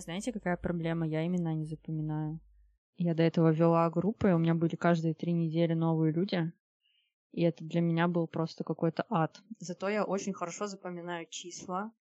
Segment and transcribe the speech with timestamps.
[0.00, 1.06] меня, знаете, какая проблема?
[1.06, 2.40] Я имена не запоминаю.
[2.96, 6.52] Я до этого вела группы, и у меня были каждые три недели новые люди.
[7.32, 9.42] И это для меня был просто какой-то ад.
[9.58, 11.92] Зато я очень хорошо запоминаю числа,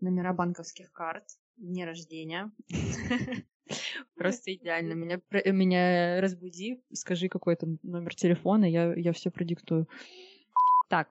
[0.00, 1.24] номера банковских карт,
[1.56, 2.52] дни рождения.
[4.14, 4.92] Просто идеально.
[4.92, 5.20] Меня,
[5.52, 9.88] меня разбуди, скажи какой-то номер телефона, я, я все продиктую.
[10.88, 11.10] Так,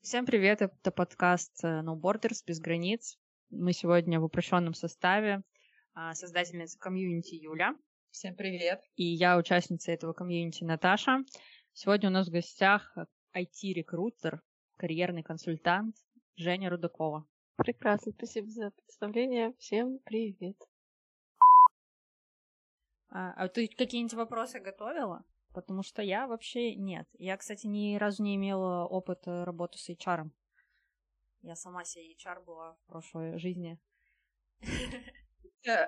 [0.00, 3.18] всем привет, это подкаст э, No Borders, без границ.
[3.50, 5.42] Мы сегодня в упрощенном составе.
[6.00, 7.76] А, создательница комьюнити Юля.
[8.12, 8.80] Всем привет.
[8.94, 11.24] И я участница этого комьюнити Наташа.
[11.72, 12.96] Сегодня у нас в гостях
[13.34, 14.40] IT-рекрутер,
[14.76, 15.96] карьерный консультант
[16.36, 17.26] Женя Рудакова.
[17.56, 19.54] Прекрасно, спасибо за представление.
[19.58, 20.56] Всем привет.
[23.08, 25.24] А, а ты какие-нибудь вопросы готовила?
[25.52, 27.08] Потому что я вообще нет.
[27.14, 30.30] Я, кстати, ни разу не имела опыта работы с HR.
[31.40, 33.80] Я сама себе HR была в прошлой жизни.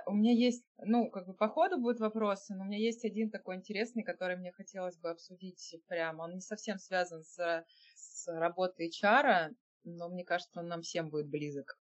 [0.06, 3.30] У меня есть, ну, как бы по ходу будут вопросы, но у меня есть один
[3.30, 6.22] такой интересный, который мне хотелось бы обсудить прямо.
[6.22, 7.64] Он не совсем связан с,
[7.94, 11.78] с работой HR, но мне кажется, он нам всем будет близок.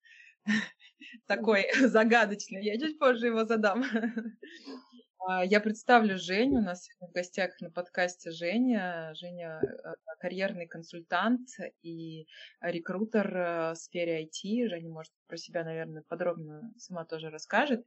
[1.28, 2.64] Такой загадочный.
[2.64, 3.84] Я чуть позже его задам.
[5.26, 6.60] А, я представлю Женю.
[6.60, 9.14] У нас в гостях на подкасте Женя.
[9.16, 11.48] Женя э, карьерный консультант
[11.82, 12.28] и
[12.62, 14.68] рекрутер э, в сфере IT.
[14.68, 17.86] Женя, может, про себя, наверное, подробно сама тоже расскажет.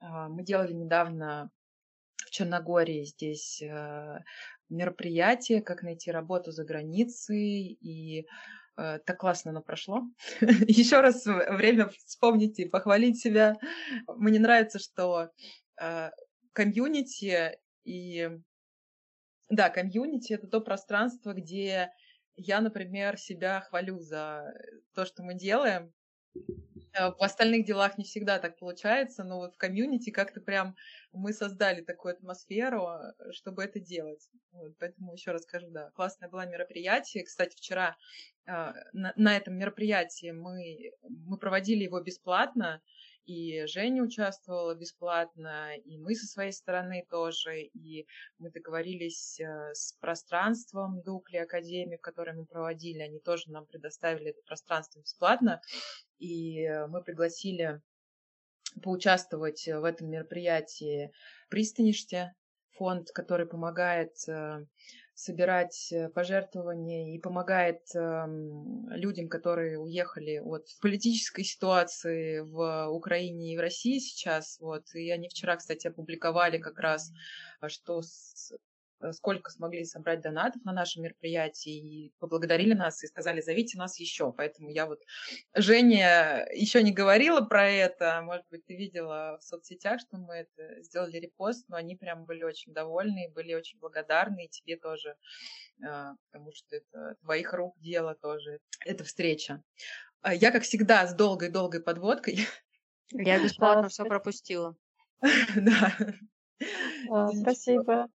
[0.00, 1.50] А, мы делали недавно
[2.16, 4.18] в Черногории здесь э,
[4.70, 8.26] мероприятие, как найти работу за границей, и
[8.76, 10.04] так классно оно прошло.
[10.40, 13.56] Еще раз время вспомнить и похвалить себя.
[14.06, 15.28] Мне нравится, что
[16.60, 18.30] комьюнити и
[19.48, 21.90] да, комьюнити это то пространство, где
[22.36, 24.44] я, например, себя хвалю за
[24.94, 25.90] то, что мы делаем.
[26.92, 30.76] Э, в остальных делах не всегда так получается, но вот в комьюнити как-то прям
[31.12, 32.90] мы создали такую атмосферу,
[33.32, 34.28] чтобы это делать.
[34.52, 37.24] Вот, поэтому еще раз скажу, да, классное было мероприятие.
[37.24, 37.96] Кстати, вчера
[38.46, 38.50] э,
[38.92, 42.82] на, на этом мероприятии мы, мы проводили его бесплатно
[43.26, 48.06] и Женя участвовала бесплатно, и мы со своей стороны тоже, и
[48.38, 54.30] мы договорились э, с пространством Дукли Академии, в которой мы проводили, они тоже нам предоставили
[54.30, 55.60] это пространство бесплатно,
[56.18, 57.80] и мы пригласили
[58.82, 61.12] поучаствовать в этом мероприятии
[61.48, 62.34] Пристаниште,
[62.80, 64.64] фонд, который помогает э,
[65.20, 68.26] собирать э, пожертвования и помогает э,
[68.90, 74.58] людям, которые уехали от политической ситуации в Украине и в России сейчас.
[74.60, 74.84] Вот.
[74.94, 77.12] И они вчера, кстати, опубликовали как раз,
[77.68, 78.52] что с
[79.12, 84.32] сколько смогли собрать донатов на нашем мероприятии и поблагодарили нас и сказали, зовите нас еще.
[84.32, 85.02] Поэтому я вот...
[85.54, 90.82] Женя еще не говорила про это, может быть, ты видела в соцсетях, что мы это
[90.82, 95.16] сделали репост, но они прям были очень довольны, были очень благодарны, и тебе тоже,
[95.82, 99.62] э, потому что это твоих рук дело тоже, эта встреча.
[100.22, 102.46] А я, как всегда, с долгой-долгой подводкой.
[103.12, 104.76] Я бесплатно все пропустила.
[105.56, 105.96] Да.
[107.42, 108.08] Спасибо.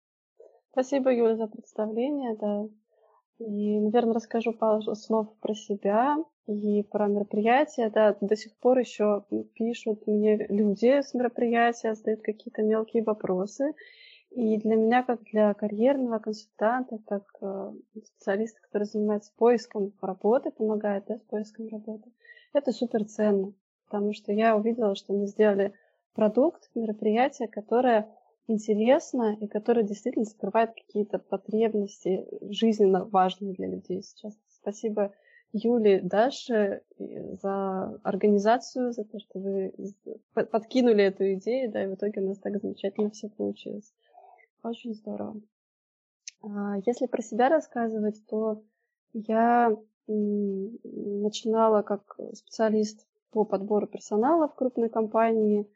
[0.74, 2.64] Спасибо, Юля, за представление, да.
[3.38, 6.16] И, наверное, расскажу пару слов про себя
[6.48, 7.90] и про мероприятие.
[7.90, 9.24] Да, до сих пор еще
[9.54, 13.74] пишут мне люди с мероприятия, задают какие-то мелкие вопросы.
[14.30, 17.72] И для меня, как для карьерного консультанта, как э,
[18.04, 22.10] специалиста, который занимается поиском работы, помогает да, с поиском работы,
[22.52, 23.52] это супер ценно,
[23.84, 25.72] потому что я увидела, что мы сделали
[26.14, 28.08] продукт, мероприятие, которое
[28.46, 34.34] интересно и которая действительно закрывает какие-то потребности жизненно важные для людей сейчас.
[34.48, 35.12] Спасибо
[35.52, 39.72] Юле, Даше за организацию, за то, что вы
[40.34, 43.94] подкинули эту идею, да, и в итоге у нас так замечательно все получилось.
[44.62, 45.40] Очень здорово.
[46.42, 48.64] А, если про себя рассказывать, то
[49.12, 49.76] я
[50.06, 55.66] начинала как специалист по подбору персонала в крупной компании–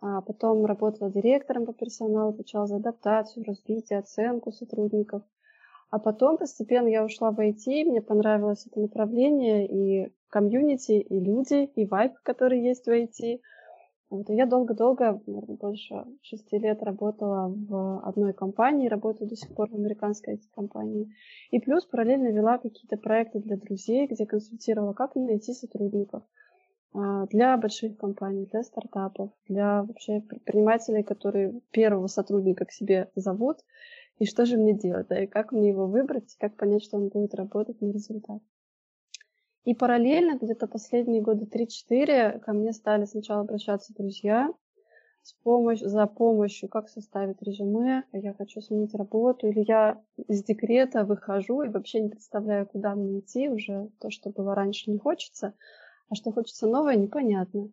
[0.00, 5.22] а потом работала директором по персоналу, отвечала за адаптацию, развитие, оценку сотрудников.
[5.90, 11.64] А потом постепенно я ушла в IT, мне понравилось это направление, и комьюнити, и люди,
[11.64, 13.40] и вайб, который есть в IT.
[14.10, 19.54] Вот, и я долго-долго, наверное, больше шести лет работала в одной компании, работаю до сих
[19.54, 21.12] пор в американской IT-компании.
[21.50, 26.22] И плюс параллельно вела какие-то проекты для друзей, где консультировала, как найти сотрудников–
[26.94, 33.58] для больших компаний, для стартапов, для вообще предпринимателей, которые первого сотрудника к себе зовут,
[34.18, 37.08] и что же мне делать, да, и как мне его выбрать, как понять, что он
[37.08, 38.42] будет работать на результат.
[39.64, 44.52] И параллельно, где-то последние года 3-4, ко мне стали сначала обращаться друзья,
[45.22, 51.04] с помощь, за помощью, как составить резюме, я хочу сменить работу, или я из декрета
[51.04, 55.52] выхожу и вообще не представляю, куда мне идти, уже то, что было раньше, не хочется,
[56.08, 57.70] а что хочется новое, непонятно.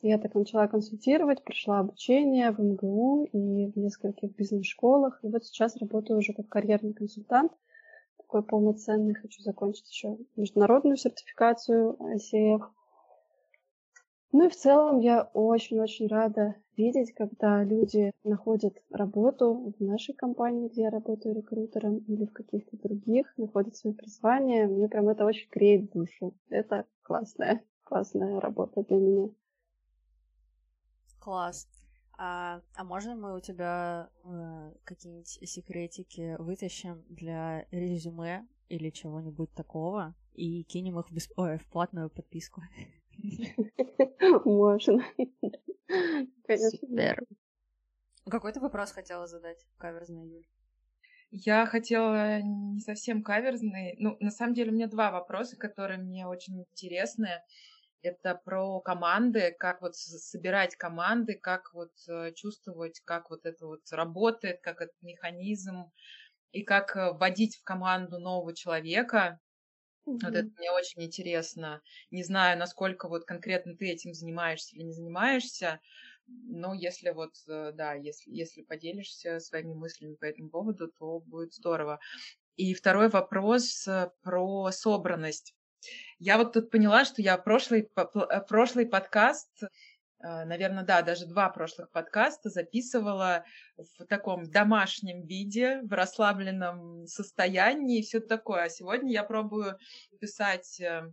[0.00, 5.76] Я так начала консультировать, прошла обучение в МГУ и в нескольких бизнес-школах, и вот сейчас
[5.76, 7.52] работаю уже как карьерный консультант,
[8.16, 12.62] такой полноценный, хочу закончить еще международную сертификацию ICF,
[14.32, 20.68] ну и в целом я очень-очень рада видеть, когда люди находят работу в нашей компании,
[20.68, 24.68] где я работаю рекрутером, или в каких-то других, находят свое призвание.
[24.68, 26.34] Мне прям это очень греет душу.
[26.50, 29.28] Это классная, классная работа для меня.
[31.18, 31.66] Класс.
[32.18, 40.14] А, а можно мы у тебя э, какие-нибудь секретики вытащим для резюме или чего-нибудь такого
[40.34, 41.32] и кинем их в, бесп...
[41.36, 42.62] Ой, в платную подписку?
[44.44, 45.04] Можно.
[46.46, 46.78] Конечно.
[46.78, 47.24] Супер.
[48.30, 50.46] Какой ты вопрос хотела задать, каверзный Юль?
[51.30, 53.96] Я хотела не совсем каверзный.
[53.98, 57.42] Ну, на самом деле, у меня два вопроса, которые мне очень интересны.
[58.02, 63.80] Это про команды, как вот собирать команды, как вот э, чувствовать, как вот это вот
[63.90, 65.90] работает, как этот механизм,
[66.52, 69.40] и как э, вводить в команду нового человека.
[70.14, 71.82] Вот это мне очень интересно.
[72.10, 75.80] Не знаю, насколько вот конкретно ты этим занимаешься или не занимаешься,
[76.26, 81.54] но если вот, э, да, если, если поделишься своими мыслями по этому поводу, то будет
[81.54, 82.00] здорово.
[82.56, 85.54] И второй вопрос э, про собранность.
[86.18, 89.62] Я вот тут поняла, что я прошлый, э, прошлый подкаст
[90.20, 93.44] наверное, да, даже два прошлых подкаста записывала
[93.76, 98.64] в таком домашнем виде, в расслабленном состоянии и все такое.
[98.64, 99.78] А сегодня я пробую
[100.20, 100.80] писать...
[100.80, 101.12] Э,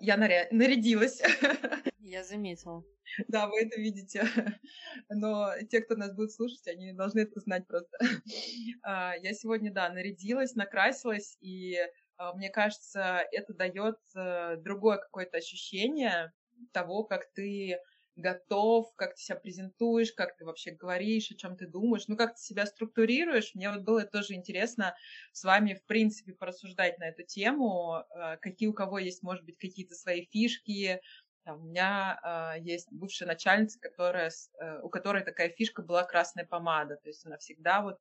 [0.00, 0.48] я наря...
[0.50, 1.20] нарядилась.
[1.98, 2.82] Я заметила.
[3.28, 4.24] Да, вы это видите.
[5.08, 7.96] Но те, кто нас будет слушать, они должны это знать просто.
[8.82, 11.76] А, я сегодня, да, нарядилась, накрасилась, и
[12.16, 16.32] а, мне кажется, это дает э, другое какое-то ощущение
[16.72, 17.78] того, как ты
[18.20, 22.34] готов, как ты себя презентуешь, как ты вообще говоришь, о чем ты думаешь, ну, как
[22.36, 23.54] ты себя структурируешь.
[23.54, 24.94] Мне вот было тоже интересно
[25.32, 29.58] с вами, в принципе, порассуждать на эту тему, э, какие у кого есть, может быть,
[29.58, 31.00] какие-то свои фишки.
[31.44, 34.30] Там, у меня э, есть бывшая начальница, которая,
[34.60, 36.96] э, у которой такая фишка была красная помада.
[36.96, 37.96] То есть она всегда вот,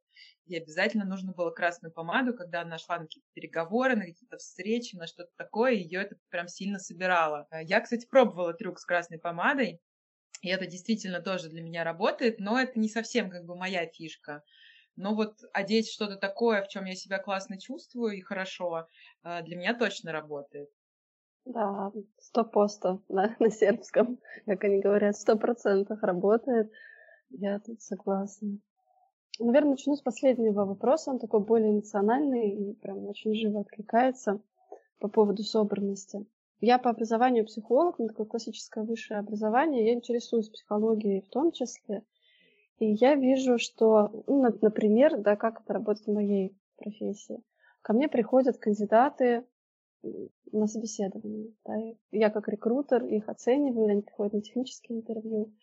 [0.45, 4.95] ей обязательно нужно было красную помаду, когда она шла на какие-то переговоры, на какие-то встречи,
[4.95, 7.47] на что-то такое, ее это прям сильно собирало.
[7.61, 9.79] Я, кстати, пробовала трюк с красной помадой.
[10.41, 14.43] И это действительно тоже для меня работает, но это не совсем как бы моя фишка.
[14.95, 18.87] Но вот одеть что-то такое, в чем я себя классно чувствую и хорошо,
[19.23, 20.69] э, для меня точно работает.
[21.45, 26.71] Да, сто постов да, на сербском, как они говорят, сто процентов работает.
[27.29, 28.59] Я тут согласна.
[29.39, 31.11] Наверное, начну с последнего вопроса.
[31.11, 34.41] Он такой более эмоциональный и прям очень живо откликается
[34.99, 36.25] по поводу собранности.
[36.61, 41.51] Я по образованию психолог, у меня такое классическое высшее образование, я интересуюсь психологией в том
[41.51, 42.03] числе.
[42.79, 47.41] И я вижу, что, ну, например, да, как это работает в моей профессии.
[47.81, 49.45] Ко мне приходят кандидаты
[50.51, 51.53] на собеседование.
[51.65, 51.75] Да,
[52.11, 55.53] я как рекрутер их оцениваю, они приходят на технические интервью.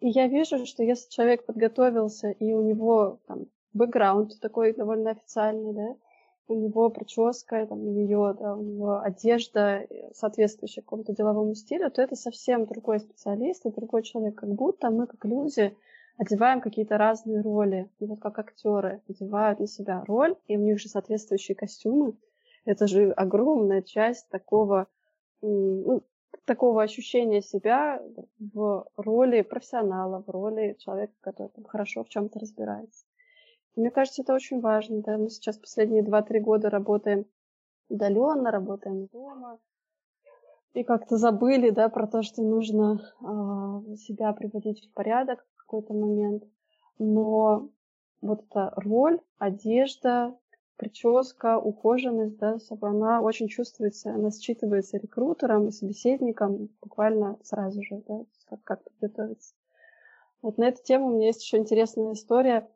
[0.00, 5.74] И я вижу, что если человек подготовился, и у него там бэкграунд такой довольно официальный,
[5.74, 5.96] да,
[6.48, 12.66] у него прическа, там, у него одежда, э, соответствующая какому-то деловому стилю, то это совсем
[12.66, 14.36] другой специалист и другой человек.
[14.36, 15.76] Как будто мы, как люди,
[16.18, 17.90] одеваем какие-то разные роли.
[17.98, 22.14] И вот как актеры одевают на себя роль, и у них же соответствующие костюмы.
[22.64, 24.88] Это же огромная часть такого,
[25.40, 26.02] ну,
[26.44, 28.02] такого ощущения себя
[28.38, 33.05] в роли профессионала, в роли человека, который там, хорошо в чем-то разбирается.
[33.76, 35.02] Мне кажется, это очень важно.
[35.02, 35.18] Да?
[35.18, 37.26] Мы сейчас последние 2-3 года работаем
[37.88, 39.58] удаленно, работаем дома.
[40.72, 45.94] И как-то забыли да, про то, что нужно э, себя приводить в порядок в какой-то
[45.94, 46.44] момент.
[46.98, 47.70] Но
[48.20, 50.36] вот эта роль, одежда,
[50.76, 58.02] прическа, ухоженность, да, собой, она очень чувствуется, она считывается рекрутером и собеседником буквально сразу же,
[58.06, 59.54] да, как, как подготовиться.
[60.42, 62.68] Вот на эту тему у меня есть еще интересная история.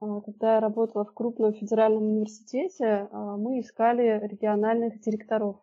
[0.00, 5.56] А, когда я работала в крупном федеральном университете, а, мы искали региональных директоров.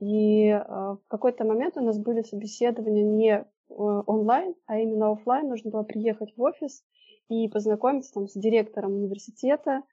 [0.00, 5.48] И а, в какой-то момент у нас были собеседования не онлайн, а именно офлайн.
[5.48, 6.84] Нужно было приехать в офис
[7.28, 9.84] и познакомиться там с директором университета,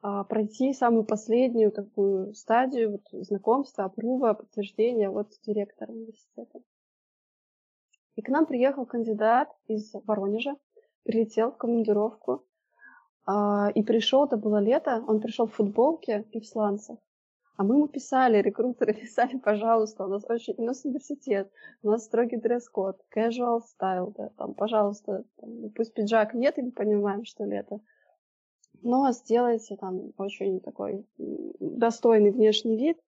[0.00, 6.60] пройти самую последнюю такую стадию вот, знакомства, опрува, подтверждения вот директора университета.
[8.14, 10.54] И к нам приехал кандидат из Воронежа,
[11.02, 12.44] прилетел в командировку,
[13.26, 16.98] а, и пришел, это было лето, он пришел в футболке и в сланцах.
[17.56, 21.50] А мы ему писали, рекрутеры писали, пожалуйста, у нас очень, у нас университет,
[21.82, 26.72] у нас строгий дресс-код, casual style, да, там, пожалуйста, там, пусть пиджак нет, и мы
[26.72, 27.80] понимаем, что лето,
[28.82, 32.98] но сделайте там очень такой достойный внешний вид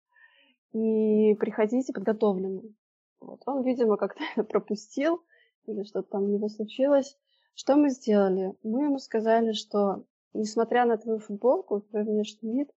[0.73, 2.75] и приходите подготовленным.
[3.21, 3.43] Вот.
[3.47, 5.23] Он, видимо, как-то пропустил
[5.67, 7.19] или что-то там у него случилось.
[7.57, 8.55] Что мы сделали?
[8.63, 12.71] Мы ему сказали, что несмотря на твою футболку, твой внешний вид,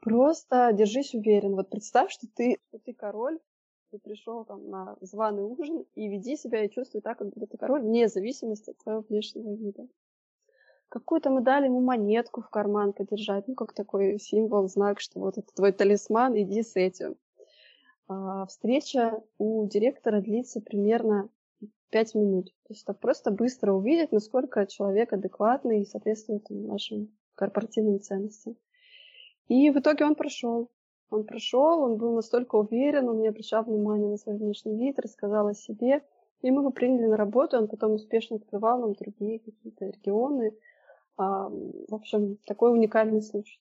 [0.00, 1.56] просто держись уверен.
[1.56, 3.40] Вот представь, что ты, что ты король,
[3.90, 7.58] ты пришел там на званый ужин и веди себя и чувствуй так, как будто ты
[7.58, 9.88] король, вне зависимости от твоего внешнего вида.
[10.88, 15.38] Какую-то мы дали ему монетку в карман подержать, ну, как такой символ, знак, что вот
[15.38, 17.16] это твой талисман, иди с этим.
[18.06, 21.30] А, встреча у директора длится примерно
[21.92, 22.46] 5 минут.
[22.46, 28.56] То есть это просто быстро увидеть, насколько человек адекватный и соответствует нашим корпоративным ценностям.
[29.48, 30.70] И в итоге он прошел.
[31.10, 35.46] Он прошел, он был настолько уверен, он не обращал внимания на свой внешний вид, рассказал
[35.46, 36.02] о себе.
[36.40, 40.56] И мы его приняли на работу, он потом успешно открывал нам другие какие-то регионы,
[41.16, 43.60] а, в общем, такой уникальный случай.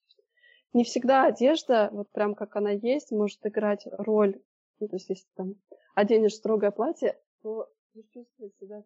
[0.74, 4.42] Не всегда одежда, вот прям как она есть, может играть роль.
[4.80, 5.56] Ну, то есть, если там
[5.94, 8.84] оденешь строгое платье, то будешь чувствовать себя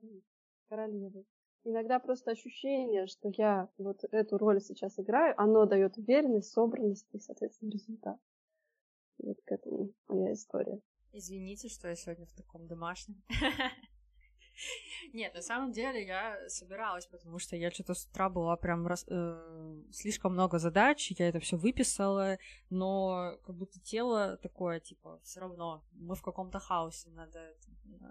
[0.70, 1.26] королевой.
[1.64, 7.20] Иногда просто ощущение, что я вот эту роль сейчас играю, оно дает уверенность, собранность и,
[7.20, 8.20] соответственно, результат.
[9.18, 10.80] Вот к этому моя история.
[11.12, 13.24] Извините, что я сегодня в таком домашнем.
[15.14, 19.06] Нет, на самом деле я собиралась, потому что я что-то с утра была прям рас...
[19.08, 22.38] э, слишком много задач, я это все выписала,
[22.70, 27.56] но как будто тело такое, типа, все равно мы в каком-то хаосе, надо,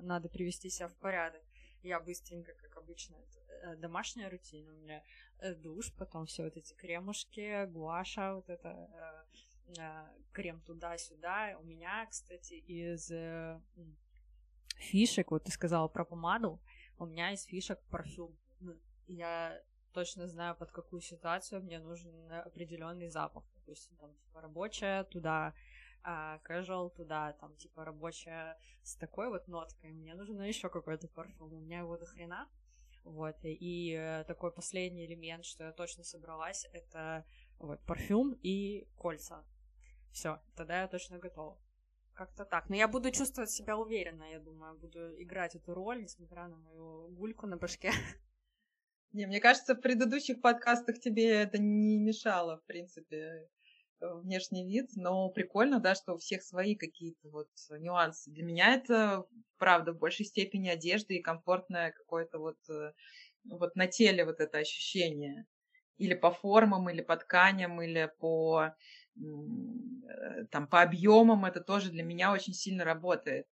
[0.03, 1.43] надо привести себя в порядок.
[1.83, 5.03] Я быстренько, как обычно, это, домашняя рутина у меня,
[5.39, 9.27] э, душ, потом все вот эти кремушки, гуаша, вот это
[9.77, 11.59] э, э, крем туда-сюда.
[11.61, 13.61] У меня, кстати, из э,
[14.75, 16.61] фишек, вот ты сказала про помаду,
[16.99, 18.37] у меня из фишек парфюм.
[18.61, 18.75] Ну,
[19.07, 19.61] я
[19.93, 23.45] точно знаю, под какую ситуацию мне нужен определенный запах.
[23.65, 25.55] То есть, там, типа, рабочая туда,
[26.03, 29.93] а, casual туда, там, типа, рабочая с такой вот ноткой.
[29.93, 31.53] Мне нужен еще какой-то парфюм.
[31.53, 32.49] У меня его до хрена.
[33.05, 37.27] Вот, и э, такой последний элемент, что я точно собралась, это
[37.59, 39.45] вот парфюм и кольца.
[40.11, 41.59] Все, тогда я точно готова.
[42.15, 42.69] Как-то так.
[42.71, 44.79] Но я буду чувствовать себя уверенно, я думаю.
[44.79, 47.91] Буду играть эту роль, несмотря на мою гульку на башке.
[49.13, 53.49] Не, мне кажется, в предыдущих подкастах тебе это не мешало, в принципе,
[54.01, 58.31] э, внешний вид, но прикольно, да, что у всех свои какие-то вот нюансы.
[58.31, 59.25] Для меня это,
[59.57, 62.93] правда, в большей степени одежда и комфортное какое-то вот, э,
[63.45, 65.47] вот на теле вот это ощущение.
[65.97, 68.75] Или по формам, или по тканям, или по
[70.51, 73.47] там по объемам это тоже для меня очень сильно работает.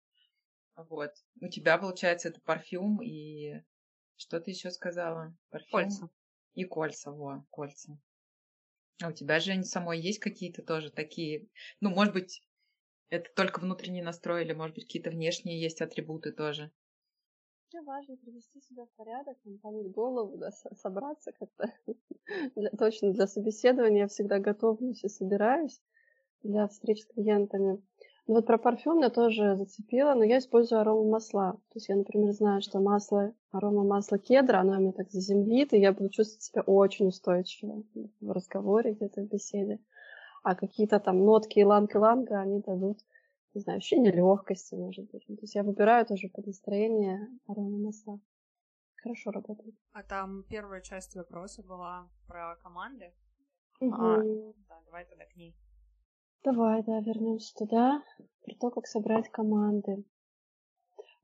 [0.75, 1.11] Вот.
[1.41, 3.61] У тебя, получается, это парфюм и
[4.17, 5.35] что ты еще сказала?
[5.49, 6.09] Парфюм кольца.
[6.55, 7.99] И кольца, во, кольца.
[9.01, 11.47] А у тебя же самой есть какие-то тоже такие,
[11.79, 12.43] ну, может быть,
[13.09, 16.71] это только внутренний настрой, или, может быть, какие-то внешние есть атрибуты тоже?
[17.71, 21.71] Мне важно привести себя в порядок, помыть голову, да, собраться как-то.
[22.55, 25.79] для, точно для собеседования я всегда готовлюсь и собираюсь
[26.41, 27.79] для встреч с клиентами.
[28.25, 31.51] Ну вот про парфюм я тоже зацепила, но я использую арома масла.
[31.51, 35.79] То есть я, например, знаю, что масло, арома масла кедра, оно меня так заземлит, и
[35.79, 37.83] я буду чувствовать себя очень устойчиво
[38.19, 39.79] в разговоре, где-то в беседе.
[40.41, 42.97] А какие-то там нотки иланг-иланга, они дадут
[43.53, 45.25] не знаю, ощущение легкости, может быть.
[45.25, 48.19] То есть я выбираю тоже под настроение аромы масла.
[48.95, 49.75] Хорошо работает.
[49.93, 53.13] А там первая часть вопроса была про команды.
[53.79, 53.93] Угу.
[53.93, 54.17] А,
[54.67, 55.55] да, давай тогда к ней.
[56.43, 58.03] Давай, да, вернемся туда.
[58.43, 60.03] Про то, как собрать команды.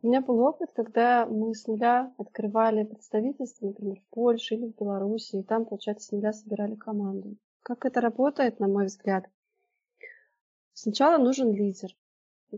[0.02, 4.76] У меня был опыт, когда мы с нуля открывали представительство, например, в Польше или в
[4.76, 7.38] Беларуси, и там, получается, с нуля собирали команду.
[7.64, 9.26] Как это работает, на мой взгляд?
[10.74, 11.90] Сначала нужен лидер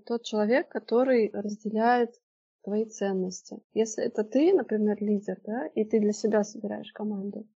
[0.05, 2.13] тот человек, который разделяет
[2.63, 3.59] твои ценности.
[3.73, 7.47] Если это ты, например, лидер, да, и ты для себя собираешь команду,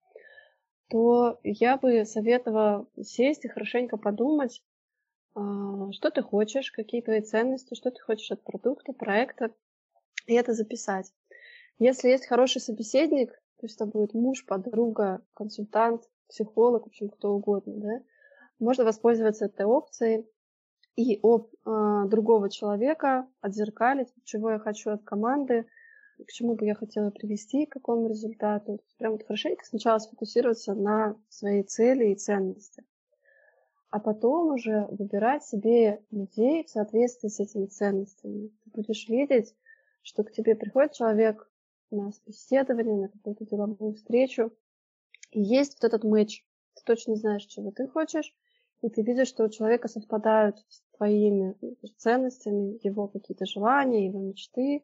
[0.89, 4.63] то я бы советовала сесть и хорошенько подумать,
[5.35, 9.53] а, что ты хочешь, какие твои ценности, что ты хочешь от продукта, проекта,
[10.27, 11.11] и это записать.
[11.79, 17.33] Если есть хороший собеседник, то есть это будет муж, подруга, консультант, психолог, в общем, кто
[17.33, 18.03] угодно, да,
[18.59, 20.25] можно воспользоваться этой опцией
[20.95, 25.65] и об э, другого человека отзеркалить, чего я хочу от команды,
[26.27, 28.79] к чему бы я хотела привести, к какому результату.
[28.97, 32.83] Прям вот хорошенько сначала сфокусироваться на своей цели и ценности,
[33.89, 38.51] а потом уже выбирать себе людей в соответствии с этими ценностями.
[38.63, 39.55] Ты будешь видеть,
[40.03, 41.49] что к тебе приходит человек
[41.89, 44.51] на собеседование, на какую-то деловую встречу,
[45.31, 46.45] и есть вот этот матч.
[46.75, 48.33] Ты точно знаешь, чего ты хочешь,
[48.81, 51.55] и ты видишь, что у человека совпадают с твоими
[51.97, 54.83] ценностями, его какие-то желания, его мечты.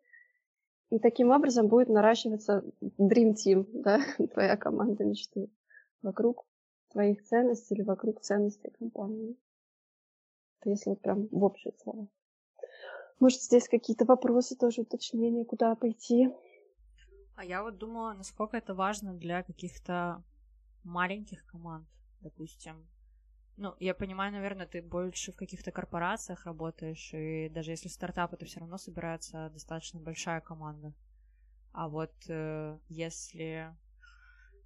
[0.90, 4.00] И таким образом будет наращиваться Dream Team, да,
[4.34, 5.50] твоя команда мечты
[6.02, 6.46] вокруг
[6.90, 9.36] твоих ценностей или вокруг ценностей компании.
[10.60, 12.08] Это если вот прям в общих словах.
[13.20, 16.30] Может, здесь какие-то вопросы, тоже уточнения, куда пойти?
[17.36, 20.24] А я вот думала, насколько это важно для каких-то
[20.84, 21.88] маленьких команд,
[22.22, 22.88] допустим.
[23.58, 28.46] Ну, я понимаю, наверное, ты больше в каких-то корпорациях работаешь, и даже если стартап, это
[28.46, 30.94] все равно собирается достаточно большая команда.
[31.72, 33.76] А вот э, если,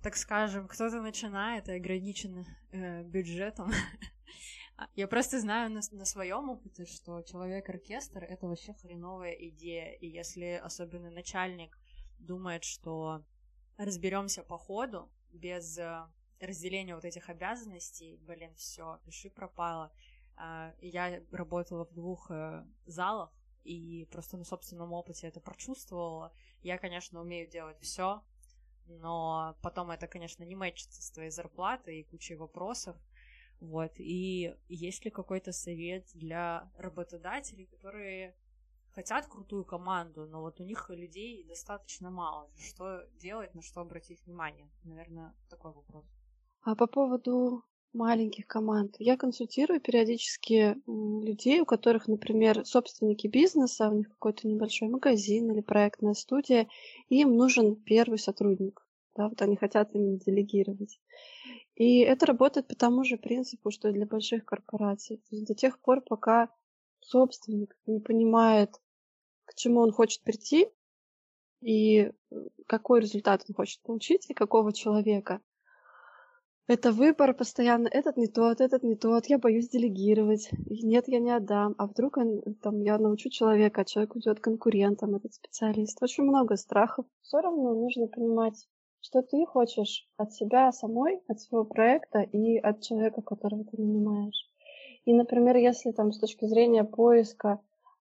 [0.01, 3.71] так скажем, кто-то начинает и ограничен э, бюджетом,
[4.95, 9.93] я просто знаю на, на своем опыте, что человек-оркестр это вообще хреновая идея.
[9.93, 11.79] И если особенно начальник
[12.19, 13.23] думает, что
[13.77, 16.05] разберемся по ходу без э,
[16.41, 19.91] разделение вот этих обязанностей, блин, все, пиши пропало.
[20.35, 23.31] А, я работала в двух э, залах,
[23.63, 26.33] и просто на собственном опыте это прочувствовала.
[26.63, 28.23] Я, конечно, умею делать все,
[28.87, 32.97] но потом это, конечно, не мэчится с твоей зарплатой и кучей вопросов.
[33.59, 38.35] Вот, и есть ли какой-то совет для работодателей, которые
[38.89, 42.49] хотят крутую команду, но вот у них людей достаточно мало.
[42.57, 44.67] Что делать, на что обратить внимание?
[44.83, 46.05] Наверное, такой вопрос.
[46.63, 47.63] А по поводу
[47.93, 48.95] маленьких команд.
[48.99, 55.61] Я консультирую периодически людей, у которых, например, собственники бизнеса, у них какой-то небольшой магазин или
[55.61, 56.67] проектная студия,
[57.09, 58.85] и им нужен первый сотрудник.
[59.15, 60.99] Да, вот они хотят именно делегировать.
[61.75, 65.17] И это работает по тому же принципу, что и для больших корпораций.
[65.17, 66.49] То есть до тех пор, пока
[67.01, 68.79] собственник не понимает,
[69.45, 70.69] к чему он хочет прийти,
[71.61, 72.11] и э,
[72.67, 75.41] какой результат он хочет получить, и какого человека,
[76.71, 81.31] это выбор постоянно, этот не тот, этот не тот, я боюсь делегировать, нет, я не
[81.31, 86.01] отдам, а вдруг он, там, я научу человека, а человек уйдет конкурентом, этот специалист.
[86.01, 87.05] Очень много страхов.
[87.21, 88.67] Все равно нужно понимать,
[89.01, 94.49] что ты хочешь от себя самой, от своего проекта и от человека, которого ты нанимаешь.
[95.03, 97.59] И, например, если там с точки зрения поиска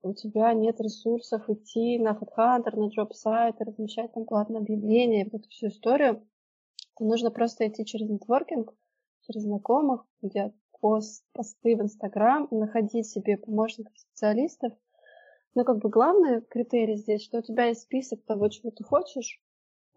[0.01, 5.49] у тебя нет ресурсов идти на HeadHunter, на JobSite, размещать там платное объявление, вот эту
[5.49, 6.25] всю историю,
[6.99, 8.73] нужно просто идти через нетворкинг,
[9.21, 14.73] через знакомых, где пост, посты в Инстаграм, находить себе помощников специалистов.
[15.55, 19.41] Но как бы главный критерий здесь, что у тебя есть список того, чего ты хочешь,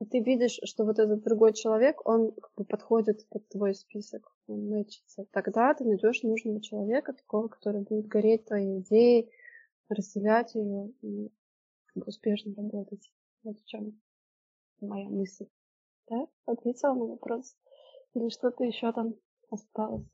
[0.00, 4.32] и ты видишь, что вот этот другой человек, он как бы подходит под твой список,
[4.46, 5.26] он мэчится.
[5.32, 9.30] Тогда ты найдешь нужного человека, такого, который будет гореть твоей идеей,
[9.88, 11.32] разделять ее и
[11.86, 13.12] как бы, успешно работать.
[13.42, 14.00] Вот в чем
[14.80, 15.48] моя мысль.
[16.10, 16.26] Да?
[16.46, 17.56] Ответила на вопрос?
[18.14, 19.14] Или что-то еще там
[19.50, 20.06] осталось?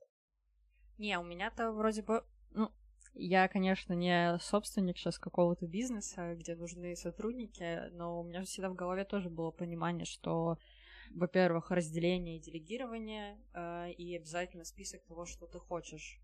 [0.97, 2.69] Не, у меня-то вроде бы, ну,
[3.13, 8.75] я, конечно, не собственник сейчас какого-то бизнеса, где нужны сотрудники, но у меня всегда в
[8.75, 10.57] голове тоже было понимание, что,
[11.13, 16.21] во-первых, разделение и делегирование, э, и обязательно список того, что ты хочешь.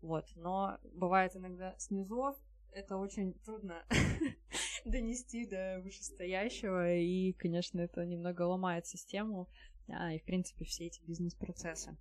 [0.00, 2.34] Вот, но бывает иногда снизу
[2.72, 3.84] это очень трудно
[4.84, 9.48] донести до вышестоящего, и, конечно, это немного ломает систему,
[9.88, 11.96] а, и, в принципе, все эти бизнес-процессы.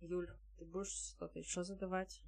[0.00, 2.22] Юль, ты будешь что-то еще задавать?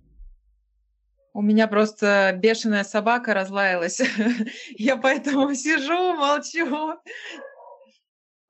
[1.34, 4.00] У меня просто бешеная собака разлаялась.
[4.78, 6.98] Я поэтому сижу, молчу.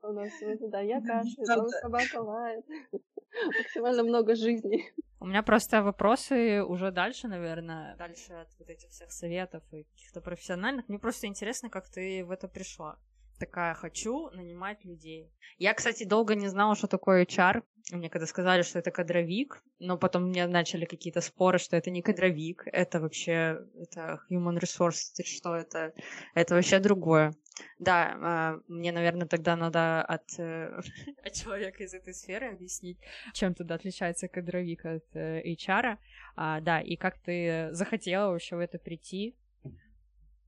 [0.01, 2.64] У нас сегодня, да, я кашляю, собака лает.
[3.59, 4.85] Максимально много жизни.
[5.20, 10.20] У меня просто вопросы уже дальше, наверное, дальше от вот этих всех советов и каких-то
[10.20, 10.88] профессиональных.
[10.88, 12.98] Мне просто интересно, как ты в это пришла.
[13.38, 15.33] Такая, хочу нанимать людей.
[15.59, 17.62] Я, кстати, долго не знала, что такое HR.
[17.90, 22.02] Мне когда сказали, что это кадровик, но потом мне начали какие-то споры, что это не
[22.02, 25.92] кадровик, это вообще это human resource, что это,
[26.35, 27.33] это вообще другое.
[27.79, 30.81] Да, э, мне, наверное, тогда надо от, э,
[31.25, 32.99] от человека из этой сферы объяснить,
[33.33, 35.99] чем тогда отличается кадровик от э, HR.
[36.37, 39.37] А, да, и как ты захотела вообще в это прийти.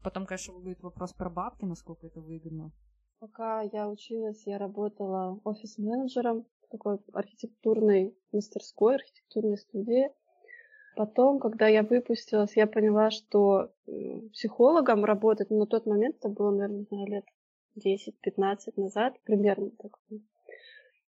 [0.03, 2.73] Потом, конечно, будет вопрос про бабки, насколько это выгодно.
[3.19, 10.11] Пока я училась, я работала офис-менеджером такой архитектурной мастерской, архитектурной студии.
[11.01, 13.73] Потом, когда я выпустилась, я поняла, что
[14.35, 17.25] психологом работать, но на тот момент это было, наверное, лет
[17.83, 19.99] 10-15 назад, примерно так.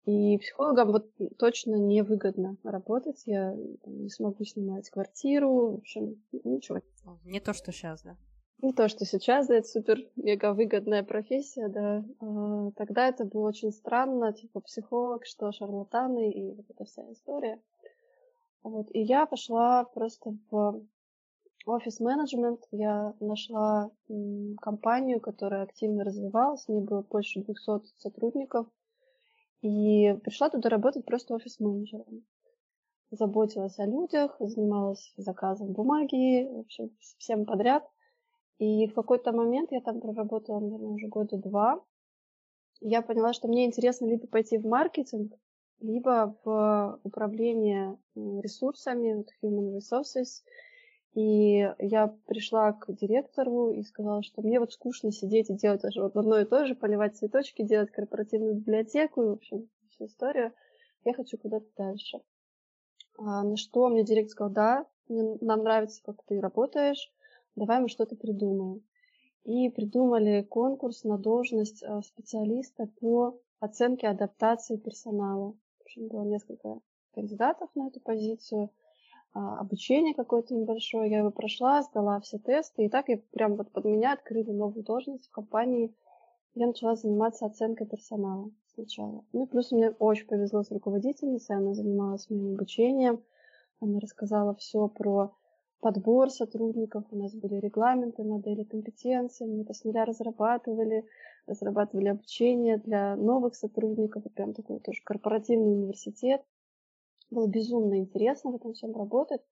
[0.05, 3.25] И психологам вот точно невыгодно работать.
[3.27, 3.53] Я
[3.85, 5.73] не смогу снимать квартиру.
[5.73, 6.83] В общем, ничего.
[7.25, 8.17] Не то, что сейчас, да?
[8.63, 12.05] Не то, что сейчас, да, это супер-мега выгодная профессия, да.
[12.21, 17.59] А, тогда это было очень странно, типа психолог, что шарлатаны и вот эта вся история.
[18.63, 18.89] Вот.
[18.93, 20.83] И я пошла просто в
[21.67, 22.61] офис-менеджмент.
[22.71, 23.91] Я нашла
[24.61, 26.65] компанию, которая активно развивалась.
[26.67, 28.67] У нее было больше 200 сотрудников.
[29.63, 32.25] И пришла туда работать просто офис-менеджером.
[33.11, 37.85] Заботилась о людях, занималась заказом бумаги, в общем, всем подряд.
[38.59, 41.83] И в какой-то момент я там проработала, наверное, уже года два.
[42.81, 45.35] Я поняла, что мне интересно либо пойти в маркетинг,
[45.81, 50.43] либо в управление ресурсами, human resources.
[51.15, 56.17] И я пришла к директору и сказала, что мне вот скучно сидеть и делать вот
[56.17, 60.53] одно и то же, поливать цветочки, делать корпоративную библиотеку, и, в общем, всю историю.
[61.05, 62.21] Я хочу куда-то дальше.
[63.19, 67.13] А, на что мне директор сказал, да, мне, нам нравится, как ты работаешь,
[67.57, 68.85] давай мы что-то придумаем.
[69.45, 75.55] И придумали конкурс на должность а, специалиста по оценке адаптации персонала.
[75.91, 76.79] Общем, было несколько
[77.13, 78.71] кандидатов на эту позицию.
[79.33, 83.73] А, обучение какое-то небольшое, я его прошла, сдала все тесты, и так я прям вот
[83.73, 85.93] под меня открыли новую должность в компании.
[86.55, 89.25] Я начала заниматься оценкой персонала сначала.
[89.33, 93.25] Ну и плюс мне очень повезло с руководительницей, она занималась моим обучением,
[93.81, 95.35] она рассказала все про
[95.81, 101.05] подбор сотрудников, у нас были регламенты, модели компетенций, мы это с нуля разрабатывали,
[101.47, 106.43] разрабатывали обучение для новых сотрудников, прям такой тоже корпоративный университет.
[107.31, 109.43] Было безумно интересно в этом всем работать.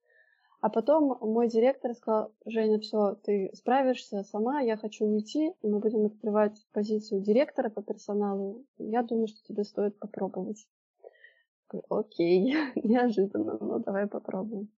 [0.61, 6.07] А потом мой директор сказал, Женя, все, ты справишься сама, я хочу уйти, мы будем
[6.07, 8.64] открывать позицию директора по персоналу.
[8.79, 10.66] Я думаю, что тебе стоит попробовать.
[11.88, 14.68] Окей, неожиданно, ну давай попробуем.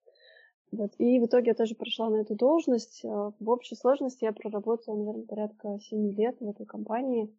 [0.73, 0.93] Вот.
[0.99, 3.03] И в итоге я тоже прошла на эту должность.
[3.03, 7.35] В общей сложности я проработала, наверное, порядка 7 лет в этой компании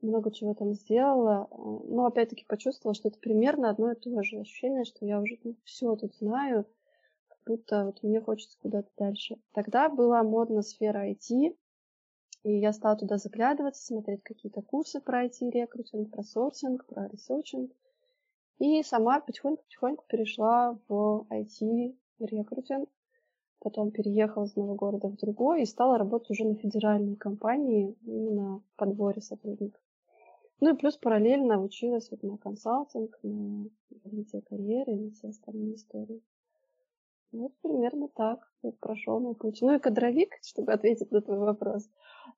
[0.00, 1.48] много чего там сделала,
[1.84, 5.56] но опять-таки почувствовала, что это примерно одно и то же ощущение, что я уже ну,
[5.64, 6.66] все тут знаю,
[7.26, 9.38] как будто вот мне хочется куда-то дальше.
[9.52, 11.56] Тогда была модна сфера IT,
[12.44, 17.72] и я стала туда заглядываться, смотреть какие-то курсы про IT-рекрутинг, про sourcing, про researching.
[18.60, 21.26] И сама потихоньку-потихоньку перешла в
[22.20, 22.88] IT-рекрутинг.
[23.60, 28.60] Потом переехала из одного города в другой и стала работать уже на федеральной компании, именно
[28.60, 29.80] в подборе сотрудников.
[30.60, 33.68] Ну и плюс параллельно училась вот на консалтинг, на
[34.04, 36.22] развитие карьеры и на все остальные истории.
[37.30, 38.50] Вот примерно так
[38.80, 39.58] прошел мой путь.
[39.60, 41.88] Ну и кадровик, чтобы ответить на твой вопрос.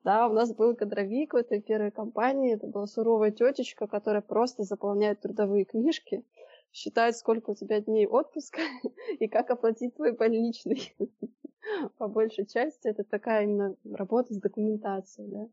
[0.04, 2.54] Да, у нас был кадровик в этой первой компании.
[2.54, 6.24] Это была суровая тетечка, которая просто заполняет трудовые книжки,
[6.72, 8.60] считает, сколько у тебя дней отпуска
[9.18, 10.94] и как оплатить твой больничный.
[11.98, 15.48] По большей части это такая именно работа с документацией, да.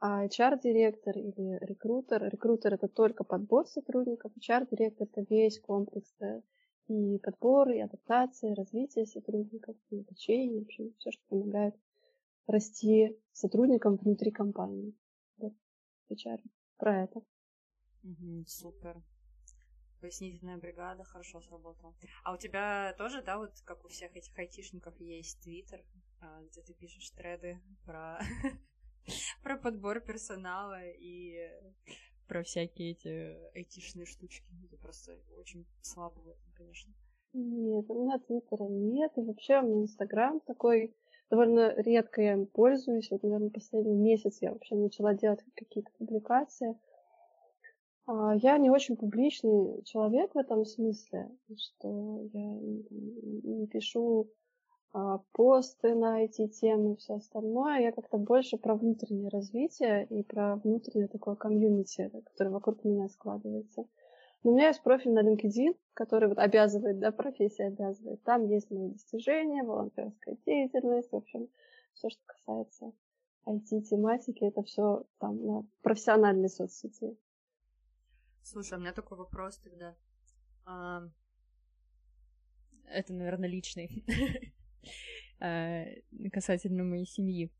[0.00, 6.42] А HR-директор или рекрутер, рекрутер это только подбор сотрудников, HR-директор это весь комплекс, да,
[6.88, 11.74] и подбор, и адаптация, и развитие сотрудников, и обучение, в общем, все, что помогает
[12.46, 14.94] расти сотрудникам внутри компании.
[15.38, 15.54] Вот,
[16.10, 16.40] HR
[16.76, 17.22] про это.
[18.02, 19.02] Угу, супер.
[20.04, 21.94] Пояснительная бригада хорошо сработала.
[22.24, 25.82] А у тебя тоже, да, вот как у всех этих айтишников есть твиттер,
[26.20, 28.20] а, где ты пишешь треды про
[29.42, 31.50] про подбор персонала и
[32.28, 34.44] про всякие эти айтишные штучки.
[34.66, 36.92] Это просто очень слабо в этом, конечно.
[37.32, 40.94] Нет, у меня твиттера нет, и вообще у меня инстаграм такой
[41.30, 43.10] довольно редко я им пользуюсь.
[43.10, 46.78] Вот, наверное, последний месяц я вообще начала делать какие-то публикации.
[48.06, 54.30] А, я не очень публичный человек в этом смысле, что я не пишу
[54.92, 57.80] а, посты на эти темы и все остальное.
[57.80, 63.86] Я как-то больше про внутреннее развитие и про внутреннее такое комьюнити, которое вокруг меня складывается.
[64.42, 68.22] Но у меня есть профиль на LinkedIn, который вот обязывает, да, профессия обязывает.
[68.22, 71.48] Там есть мои достижения, волонтерская деятельность, в общем,
[71.94, 72.92] все, что касается
[73.46, 77.16] IT-тематики, это все там на профессиональной соцсети.
[78.44, 79.96] Слушай, у меня такой вопрос тогда.
[80.66, 81.08] А...
[82.84, 84.04] Это, наверное, личный.
[85.40, 86.00] Э,
[86.32, 87.50] касательно моей семьи.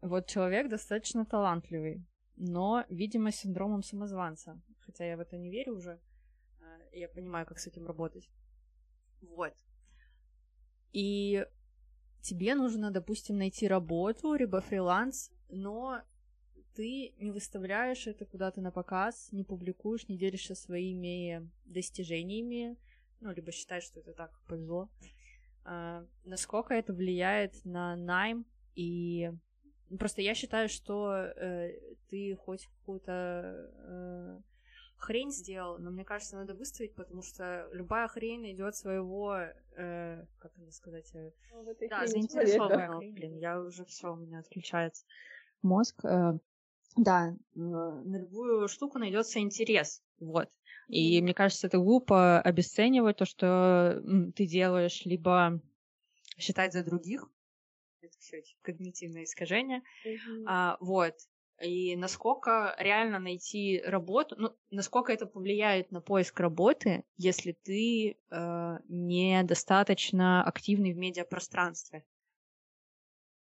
[0.00, 4.62] Вот человек достаточно талантливый, но, видимо, с синдромом самозванца.
[4.78, 6.00] Хотя я в это не верю уже.
[6.60, 8.30] Э, я понимаю, как с этим работать.
[9.20, 9.52] Вот.
[10.92, 11.44] и
[12.22, 16.02] тебе нужно, допустим, найти работу, либо фриланс, но
[16.74, 22.76] ты не выставляешь это куда-то на показ, не публикуешь, не делишься своими достижениями,
[23.20, 24.88] ну, либо считаешь, что это так повезло.
[25.64, 29.30] А, насколько это влияет на найм и
[29.98, 31.78] просто я считаю, что э,
[32.08, 34.40] ты хоть какую-то э,
[34.96, 40.52] хрень сделал, но мне кажется, надо выставить, потому что любая хрень идет своего, э, как
[40.56, 43.00] это сказать, э, ну, да, заинтересованного.
[43.00, 45.04] Блин, я уже все у меня отключается
[45.62, 46.04] мозг.
[46.04, 46.38] Э,
[46.96, 50.48] да, на любую штуку найдется интерес, вот.
[50.88, 54.02] И мне кажется, это глупо обесценивать то, что
[54.34, 55.60] ты делаешь, либо
[56.36, 57.30] считать за других.
[58.02, 59.82] Это все эти когнитивные искажения.
[60.04, 60.44] Mm-hmm.
[60.46, 61.14] А, вот.
[61.62, 68.78] И насколько реально найти работу, ну, насколько это повлияет на поиск работы, если ты э,
[68.88, 72.04] недостаточно активный в медиапространстве.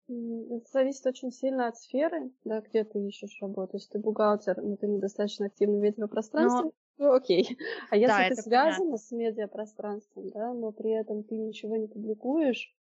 [0.08, 3.76] Это зависит очень сильно от сферы, да, где ты ищешь работу.
[3.76, 7.06] Если ты бухгалтер, но ты недостаточно активный в медиапространстве, но...
[7.06, 7.56] ну окей.
[7.90, 8.98] А если да, ты связана понятно.
[8.98, 12.74] с медиапространством, да, но при этом ты ничего не публикуешь,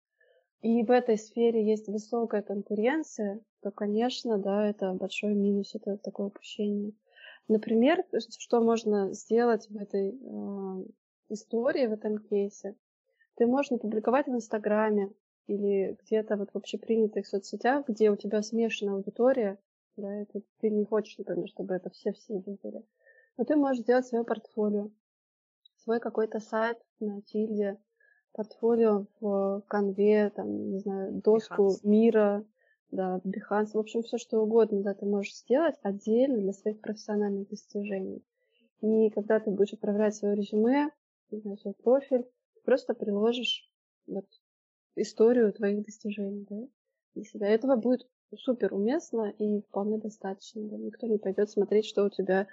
[0.61, 6.27] и в этой сфере есть высокая конкуренция, то, конечно, да, это большой минус, это такое
[6.27, 6.93] упущение.
[7.47, 8.05] Например,
[8.37, 10.83] что можно сделать в этой э,
[11.29, 12.75] истории, в этом кейсе?
[13.35, 15.11] Ты можешь не публиковать в Инстаграме,
[15.47, 19.59] или где-то вот в общепринятых соцсетях, где у тебя смешанная аудитория,
[19.97, 22.85] да, это ты не хочешь, например, чтобы это все-все видели.
[23.37, 24.91] Но ты можешь сделать свое портфолио,
[25.77, 27.77] свой какой-то сайт на Тильде,
[28.33, 31.79] портфолио в конве, там, не знаю, доску Behance.
[31.83, 32.45] мира,
[32.91, 37.49] да, Behance, в общем, все что угодно, да, ты можешь сделать отдельно для своих профессиональных
[37.49, 38.23] достижений.
[38.81, 40.91] И когда ты будешь отправлять свое резюме,
[41.29, 42.25] не знаю, свой профиль,
[42.63, 43.69] просто приложишь
[44.07, 44.25] вот
[44.95, 46.67] историю твоих достижений, да,
[47.15, 47.47] для себя.
[47.47, 50.61] Этого будет супер уместно и вполне достаточно.
[50.63, 50.77] Да?
[50.77, 52.47] Никто не пойдет смотреть, что у тебя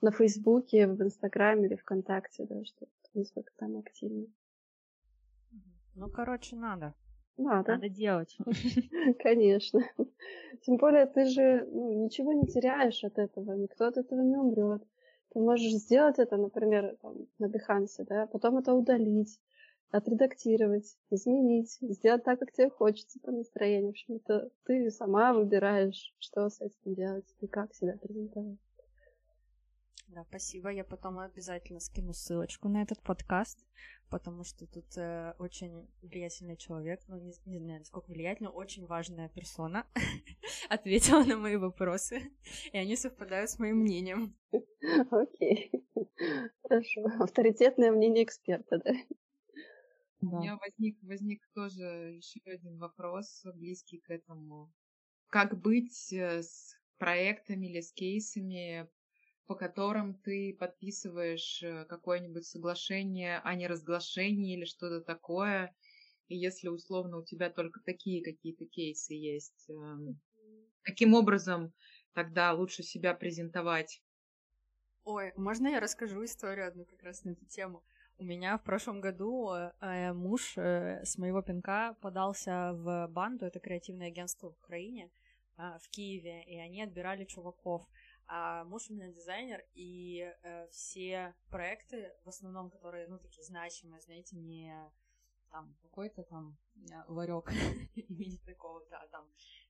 [0.00, 4.26] на Фейсбуке, в Инстаграме или ВКонтакте, да, что насколько там активно.
[5.94, 6.94] Ну, короче, надо.
[7.36, 7.72] Надо.
[7.72, 8.36] Надо делать.
[9.18, 9.80] Конечно.
[10.62, 14.82] Тем более ты же ну, ничего не теряешь от этого, никто от этого не умрет.
[15.30, 19.40] Ты можешь сделать это, например, там, на Behance, да, потом это удалить,
[19.94, 23.88] отредактировать, изменить, сделать так, как тебе хочется по настроению.
[23.88, 28.58] В общем, это ты сама выбираешь, что с этим делать и как себя презентовать.
[30.08, 30.70] Да, спасибо.
[30.70, 33.64] Я потом обязательно скину ссылочку на этот подкаст,
[34.10, 39.28] потому что тут э, очень влиятельный человек, ну, не, не знаю, насколько влиятельный, очень важная
[39.28, 39.86] персона
[40.68, 42.32] ответила на мои вопросы,
[42.72, 44.36] и они совпадают с моим мнением.
[45.10, 45.70] Окей.
[46.62, 47.06] Хорошо.
[47.20, 48.92] Авторитетное мнение эксперта, да?
[50.20, 50.40] Да.
[50.40, 51.84] У меня возник, возник тоже
[52.16, 54.72] еще один вопрос, близкий к этому.
[55.28, 58.88] Как быть э, с проектами или с кейсами,
[59.46, 65.76] по которым ты подписываешь э, какое-нибудь соглашение о неразглашении или что-то такое,
[66.28, 70.20] и если условно у тебя только такие какие-то кейсы есть, эм,
[70.82, 71.74] каким образом
[72.14, 74.02] тогда лучше себя презентовать?
[75.04, 77.84] Ой, можно я расскажу историю одну как раз на эту тему?
[78.16, 83.58] У меня в прошлом году э, муж э, с моего пинка подался в банду, это
[83.58, 85.10] креативное агентство в Украине,
[85.56, 87.88] э, в Киеве, и они отбирали чуваков.
[88.26, 94.00] А муж у меня дизайнер, и э, все проекты, в основном, которые, ну, такие значимые,
[94.00, 94.72] знаете, не
[95.54, 96.56] там какой-то там
[96.90, 97.48] э, ларек
[97.94, 99.24] имени такого, да, там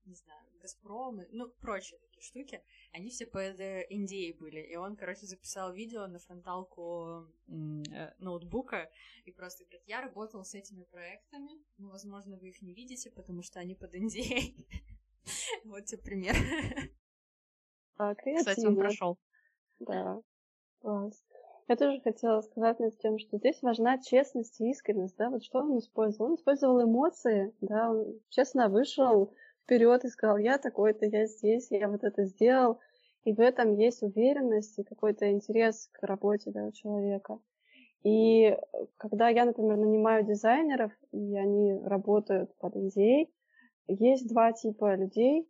[0.07, 3.59] не знаю, Газпром, ну, прочие такие штуки, они все под
[3.91, 4.61] Индией были.
[4.61, 8.91] И он, короче, записал видео на фронталку э, ноутбука
[9.25, 13.43] и просто говорит, я работал с этими проектами, ну, возможно, вы их не видите, потому
[13.43, 14.57] что они под Индией.
[15.65, 16.37] Вот тебе пример.
[17.97, 19.19] А, Кстати, он прошел.
[19.79, 20.21] Да,
[20.81, 21.25] класс.
[21.67, 25.61] Я тоже хотела сказать над тем, что здесь важна честность и искренность, да, вот что
[25.61, 26.31] он использовал.
[26.31, 31.89] Он использовал эмоции, да, он честно вышел вперед и сказал, я такой-то, я здесь, я
[31.89, 32.81] вот это сделал.
[33.25, 37.39] И в этом есть уверенность и какой-то интерес к работе да, у человека.
[38.03, 38.55] И
[38.99, 43.29] когда я, например, нанимаю дизайнеров, и они работают под NDA,
[43.89, 45.49] есть два типа людей.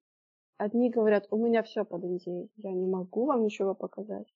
[0.57, 4.33] Одни говорят, у меня все под NDA, я не могу вам ничего показать.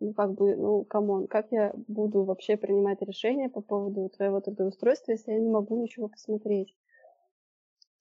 [0.00, 4.40] Ну, как бы, ну, come on, как я буду вообще принимать решения по поводу твоего
[4.40, 6.76] трудоустройства, если я не могу ничего посмотреть?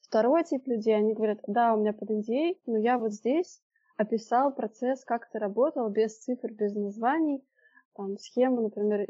[0.02, 3.62] Второй тип людей, они говорят, да, у меня под NDA, но я вот здесь
[3.98, 7.44] описал процесс, как ты работал, без цифр, без названий,
[7.96, 9.08] там, схему, например,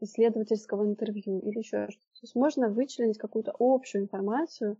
[0.00, 2.12] исследовательского интервью или еще что-то.
[2.14, 4.76] То есть можно вычленить какую-то общую информацию,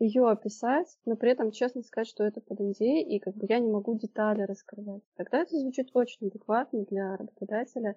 [0.00, 3.58] ее описать, но при этом честно сказать, что это под NDA, и как бы я
[3.58, 5.02] не могу детали раскрывать.
[5.16, 7.96] Тогда это звучит очень адекватно для работодателя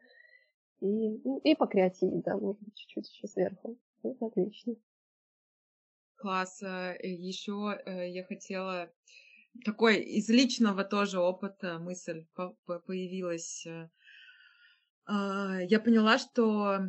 [0.81, 0.85] и,
[1.23, 3.79] ну, и покреативить, да, может быть, чуть-чуть еще сверху.
[4.03, 4.75] Это отлично.
[6.15, 6.61] Класс.
[6.61, 8.91] Э, еще э, я хотела
[9.65, 12.25] такой из личного тоже опыта мысль
[12.85, 13.65] появилась.
[13.65, 13.89] Э,
[15.05, 16.79] а, я поняла, что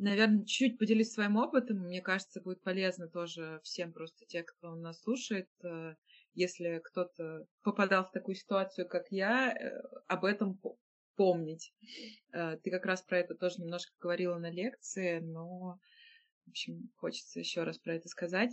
[0.00, 1.78] наверное, чуть поделюсь своим опытом.
[1.78, 5.48] Мне кажется, будет полезно тоже всем просто те, кто нас слушает.
[5.62, 5.94] Э,
[6.34, 10.60] если кто-то попадал в такую ситуацию, как я, э, об этом
[11.16, 11.74] помнить.
[12.32, 15.78] Э, ты как раз про это тоже немножко говорила на лекции, но,
[16.46, 18.50] в общем, хочется еще раз про это сказать.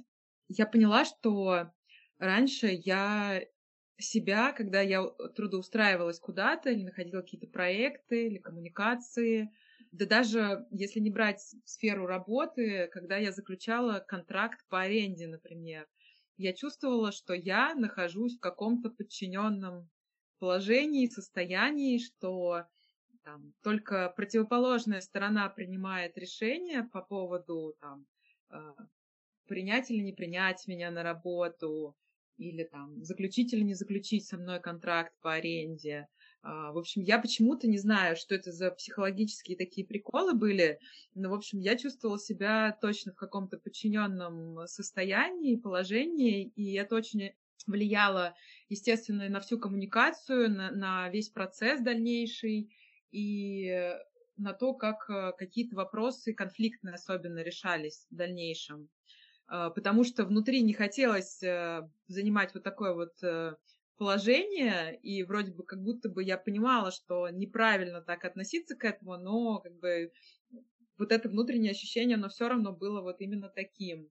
[0.49, 1.71] Я поняла, что
[2.19, 3.41] раньше я
[3.97, 5.03] себя, когда я
[5.35, 9.49] трудоустраивалась куда-то или находила какие-то проекты или коммуникации,
[9.97, 15.87] да даже если не брать сферу работы, когда я заключала контракт по аренде, например,
[16.37, 19.89] я чувствовала, что я нахожусь в каком-то подчиненном
[20.39, 22.65] положении, состоянии, что
[23.23, 28.07] там, только противоположная сторона принимает решение по поводу там,
[28.51, 28.57] э,
[29.47, 31.95] принять или не принять меня на работу,
[32.37, 36.07] или там заключить или не заключить со мной контракт по аренде.
[36.49, 40.79] А, в общем, я почему-то не знаю, что это за психологические такие приколы были,
[41.13, 47.33] но, в общем, я чувствовала себя точно в каком-то подчиненном состоянии, положении, и это очень
[47.65, 48.33] влияло,
[48.69, 52.73] естественно, на всю коммуникацию, на, на весь процесс дальнейший
[53.11, 53.93] и
[54.37, 58.87] на то, как э, какие-то вопросы конфликтные особенно решались в дальнейшем.
[59.47, 63.55] А, потому что внутри не хотелось э, занимать вот такое вот э,
[63.97, 69.17] положение, и вроде бы как будто бы я понимала, что неправильно так относиться к этому,
[69.17, 70.11] но как бы
[70.97, 74.09] вот это внутреннее ощущение, оно все равно было вот именно таким.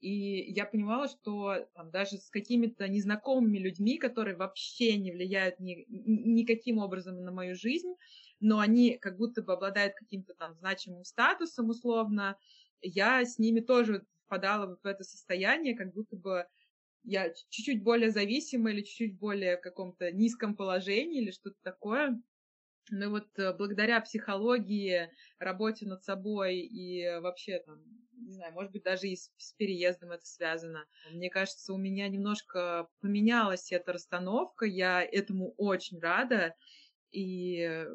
[0.00, 5.86] И я понимала, что там, даже с какими-то незнакомыми людьми, которые вообще не влияют ни,
[5.88, 7.94] никаким образом на мою жизнь,
[8.40, 12.36] но они как будто бы обладают каким-то там значимым статусом условно,
[12.82, 16.46] я с ними тоже впадала вот в это состояние, как будто бы
[17.04, 22.20] я чуть-чуть более зависима или чуть-чуть более в каком-то низком положении или что-то такое.
[22.90, 28.82] Ну вот э, благодаря психологии, работе над собой и вообще там, не знаю, может быть,
[28.82, 30.86] даже и с, с переездом это связано.
[31.10, 36.54] Мне кажется, у меня немножко поменялась эта расстановка, я этому очень рада.
[37.10, 37.86] И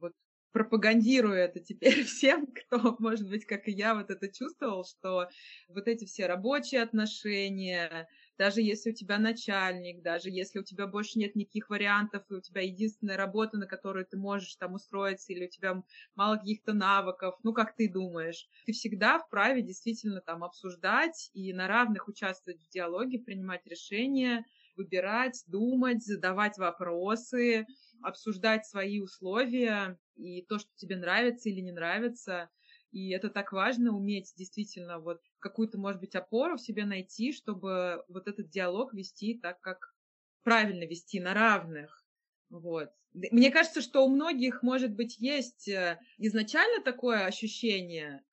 [0.00, 0.14] вот
[0.52, 5.28] пропагандирую это теперь всем, кто, может быть, как и я, вот это чувствовал, что
[5.68, 11.18] вот эти все рабочие отношения, даже если у тебя начальник, даже если у тебя больше
[11.18, 15.46] нет никаких вариантов, и у тебя единственная работа, на которую ты можешь там устроиться, или
[15.46, 15.82] у тебя
[16.14, 21.68] мало каких-то навыков, ну, как ты думаешь, ты всегда вправе действительно там обсуждать и на
[21.68, 24.44] равных участвовать в диалоге, принимать решения,
[24.76, 27.66] выбирать, думать, задавать вопросы,
[28.02, 32.50] обсуждать свои условия и то, что тебе нравится или не нравится.
[32.90, 38.04] И это так важно, уметь действительно вот какую-то, может быть, опору в себе найти, чтобы
[38.08, 39.94] вот этот диалог вести так, как
[40.42, 42.04] правильно вести, на равных.
[42.48, 42.90] Вот.
[43.12, 48.24] Мне кажется, что у многих, может быть, есть э, изначально такое ощущение,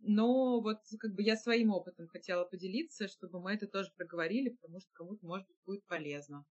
[0.00, 4.80] но вот как бы я своим опытом хотела поделиться, чтобы мы это тоже проговорили, потому
[4.80, 6.46] что кому-то, может быть, будет полезно.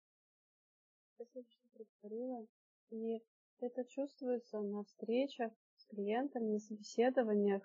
[1.15, 1.69] Спасибо, что
[2.01, 2.47] проговорила.
[2.91, 3.23] И
[3.61, 5.53] это чувствуется на встречах
[5.95, 7.63] клиентами, на собеседованиях,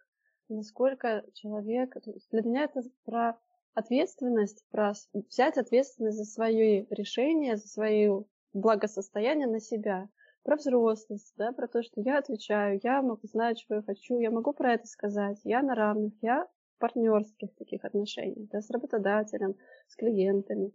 [0.50, 1.96] насколько человек...
[2.32, 3.38] Для меня это про
[3.74, 10.10] ответственность, про взять ответственность за свои решения, за свое благосостояние на себя,
[10.44, 14.32] про взрослость, да, про то, что я отвечаю, я могу знать, что я хочу, я
[14.32, 19.56] могу про это сказать, я на равных, я в партнерских таких отношениях, да, с работодателем,
[19.88, 20.72] с клиентами.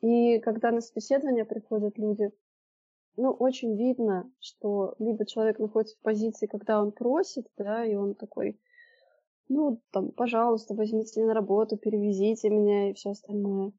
[0.00, 2.30] И когда на собеседование приходят люди,
[3.16, 8.14] ну, очень видно, что либо человек находится в позиции, когда он просит, да, и он
[8.14, 8.58] такой,
[9.48, 13.72] ну, там, пожалуйста, возьмите меня на работу, перевезите меня и все остальное.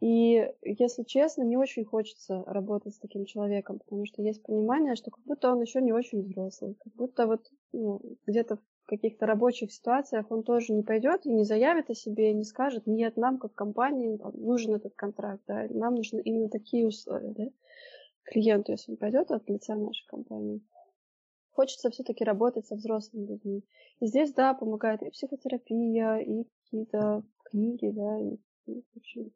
[0.00, 5.10] И, если честно, не очень хочется работать с таким человеком, потому что есть понимание, что
[5.10, 9.72] как будто он еще не очень взрослый, как будто вот ну, где-то в каких-то рабочих
[9.72, 13.38] ситуациях он тоже не пойдет и не заявит о себе, и не скажет, нет, нам
[13.38, 17.48] как компании нужен этот контракт, да, нам нужны именно такие условия, да,
[18.24, 20.62] клиенту, если он пойдет от лица нашей компании.
[21.52, 23.64] Хочется все-таки работать со взрослыми людьми.
[24.00, 29.32] И здесь, да, помогает и психотерапия, и какие-то книги, да, и, и в общем,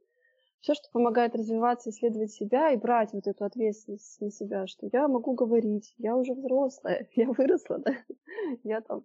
[0.61, 5.07] все, что помогает развиваться, исследовать себя и брать вот эту ответственность на себя, что я
[5.07, 7.93] могу говорить, я уже взрослая, я выросла, да,
[8.65, 9.05] я там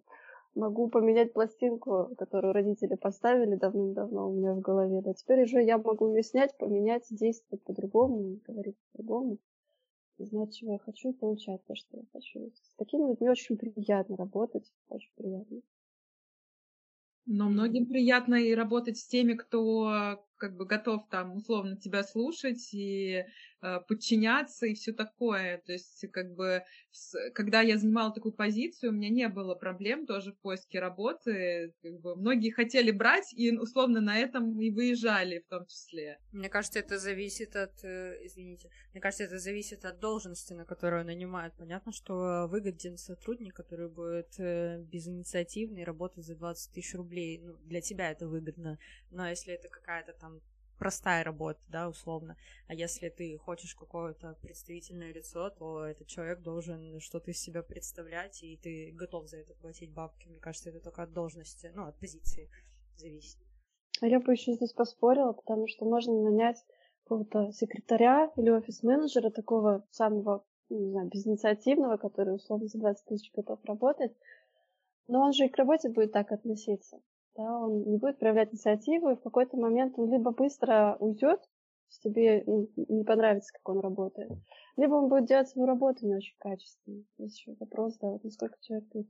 [0.56, 5.78] могу поменять пластинку, которую родители поставили давным-давно у меня в голове, да, теперь уже я
[5.78, 9.38] могу ее снять, поменять, действовать по-другому, говорить по-другому,
[10.18, 12.50] знать, чего я хочу и получать то, что я хочу.
[12.54, 15.60] С такими людьми очень приятно работать, очень приятно.
[17.26, 22.68] Но многим приятно и работать с теми, кто как бы готов там условно тебя слушать
[22.74, 23.24] и
[23.62, 25.62] э, подчиняться и все такое.
[25.64, 30.04] То есть как бы с, когда я занимала такую позицию, у меня не было проблем
[30.04, 31.72] тоже в поиске работы.
[31.82, 36.18] Как бы, многие хотели брать и условно на этом и выезжали в том числе.
[36.30, 41.06] Мне кажется, это зависит от, э, извините, мне кажется, это зависит от должности, на которую
[41.06, 41.54] нанимают.
[41.56, 47.38] Понятно, что выгоден сотрудник, который будет э, безинициативный, работать за 20 тысяч рублей.
[47.38, 48.78] Ну, для тебя это выгодно.
[49.10, 50.33] Но если это какая-то там
[50.78, 52.36] простая работа, да, условно.
[52.68, 58.42] А если ты хочешь какое-то представительное лицо, то этот человек должен что-то из себя представлять,
[58.42, 60.28] и ты готов за это платить бабки.
[60.28, 62.50] Мне кажется, это только от должности, ну, от позиции
[62.96, 63.38] зависит.
[64.00, 66.64] А я бы еще здесь поспорила, потому что можно нанять
[67.04, 73.64] какого-то секретаря или офис-менеджера, такого самого, не знаю, безинициативного, который условно за 20 тысяч готов
[73.64, 74.16] работать,
[75.06, 77.00] но он же и к работе будет так относиться
[77.36, 81.40] да, он не будет проявлять инициативу, и в какой-то момент он либо быстро уйдет,
[81.88, 82.44] если тебе
[82.88, 84.32] не понравится, как он работает,
[84.76, 87.04] либо он будет делать свою работу не очень качественно.
[87.18, 89.08] Есть еще вопрос, да, вот насколько человек тут.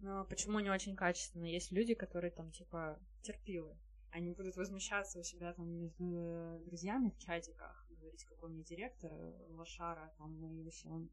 [0.00, 1.44] Ну, почему не очень качественно?
[1.44, 3.76] Есть люди, которые там, типа, терпилы.
[4.12, 9.10] Они будут возмущаться у себя там между друзьями в чатиках, говорить, какой мне директор,
[9.50, 11.10] лошара, там, и все он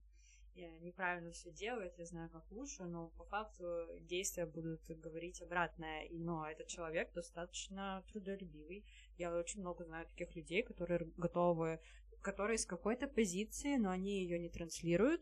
[0.55, 6.03] неправильно все делает, я знаю, как лучше, но по факту действия будут говорить обратное.
[6.05, 8.85] И, но этот человек достаточно трудолюбивый.
[9.17, 11.79] Я очень много знаю таких людей, которые готовы,
[12.21, 15.21] которые с какой-то позиции, но они ее не транслируют,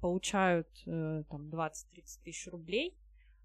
[0.00, 2.96] получают э, там 20-30 тысяч рублей,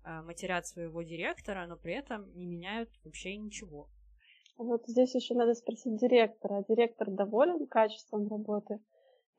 [0.04, 3.90] э, матерят своего директора, но при этом не меняют вообще ничего.
[4.58, 6.66] Вот здесь еще надо спросить директора.
[6.68, 8.80] Директор доволен качеством работы?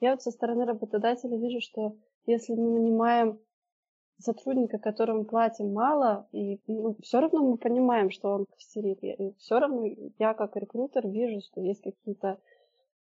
[0.00, 1.96] Я вот со стороны работодателя вижу, что
[2.26, 3.40] если мы нанимаем
[4.18, 9.02] сотрудника, которому платим мало, и ну, все равно мы понимаем, что он костерит.
[9.02, 9.84] И все равно
[10.18, 12.40] я как рекрутер вижу, что есть какие-то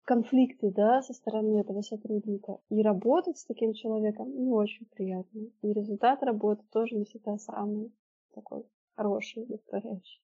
[0.03, 2.59] конфликты, да, со стороны этого сотрудника.
[2.69, 5.39] И работать с таким человеком не очень приятно.
[5.61, 7.91] И результат работы тоже не всегда самый
[8.33, 8.63] такой
[8.95, 10.21] хороший, удовлетворяющий.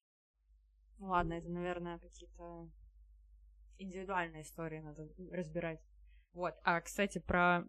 [1.00, 2.70] Ну ладно, это, наверное, какие-то
[3.78, 5.82] индивидуальные истории надо разбирать.
[6.34, 6.56] Вот.
[6.64, 7.64] А, кстати, про...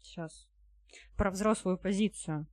[0.00, 0.48] Сейчас.
[1.16, 2.46] Про взрослую позицию.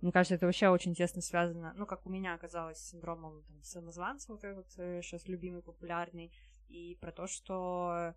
[0.00, 3.62] Мне кажется, это вообще очень тесно связано, ну, как у меня оказалось, с синдромом там,
[3.62, 6.32] самозванца, вот этот сейчас любимый, популярный,
[6.68, 8.12] и про то, что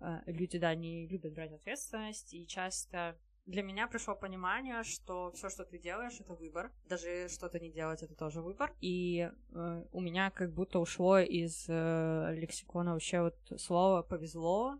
[0.00, 5.48] э, люди, да, не любят брать ответственность, и часто для меня пришло понимание, что все,
[5.48, 6.72] что ты делаешь, это выбор.
[6.88, 8.74] Даже что-то не делать, это тоже выбор.
[8.80, 14.78] И э, у меня как будто ушло из э, лексикона вообще вот слово повезло.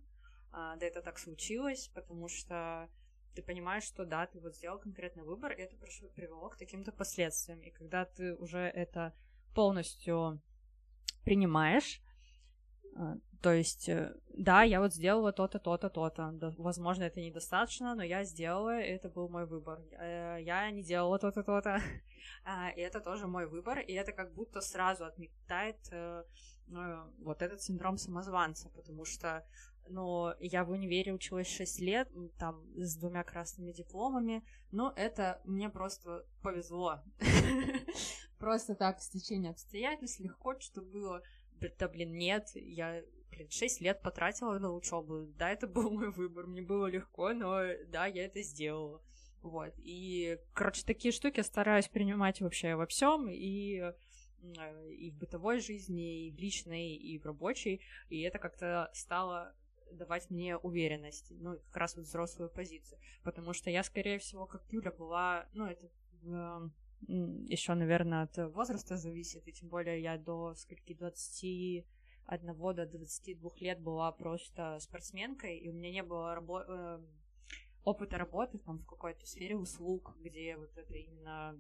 [0.53, 2.89] Э, да это так случилось, потому что
[3.37, 5.77] ты понимаешь, что да, ты вот сделал конкретный выбор, и это
[6.15, 7.61] привело к таким-то последствиям.
[7.61, 9.15] И когда ты уже это
[9.55, 10.43] полностью
[11.25, 12.01] принимаешь,
[12.97, 13.15] э,
[13.47, 16.53] то есть, э, да, я вот сделала то-то, то-то, то-то.
[16.59, 19.79] Возможно, это недостаточно, но я сделала, это был мой выбор.
[19.93, 21.81] Э, я не делала то-то, то-то,
[22.45, 26.25] а, и это тоже мой выбор, и это как будто сразу отметает э,
[27.19, 29.47] вот этот синдром самозванца, потому что
[29.89, 32.09] но я в универе училась 6 лет,
[32.41, 34.43] там, с двумя красными дипломами,
[34.73, 37.01] но это мне просто повезло.
[38.41, 41.23] Просто так, стечение обстоятельств, легко что было.
[41.79, 45.27] Да, блин, нет, я блин, 6 лет потратила на учебу.
[45.39, 49.03] Да, это был мой выбор, мне было легко, но да, я это сделала.
[49.43, 49.73] Вот.
[49.79, 53.93] И, короче, такие штуки стараюсь принимать вообще во всем и
[54.89, 59.55] и в бытовой жизни, и в личной, и в рабочей, и это как-то стало
[59.93, 64.63] давать мне уверенность, ну, как раз вот взрослую позицию, потому что я, скорее всего, как
[64.71, 65.89] Юля была, ну, это
[66.23, 66.69] э,
[67.49, 71.85] еще, наверное, от возраста зависит, и тем более я до скольки 20
[72.27, 77.01] одного до 22 лет была просто спортсменкой, и у меня не было рабо- э,
[77.85, 81.57] опыта работы там в какой-то сфере услуг, где вот это именно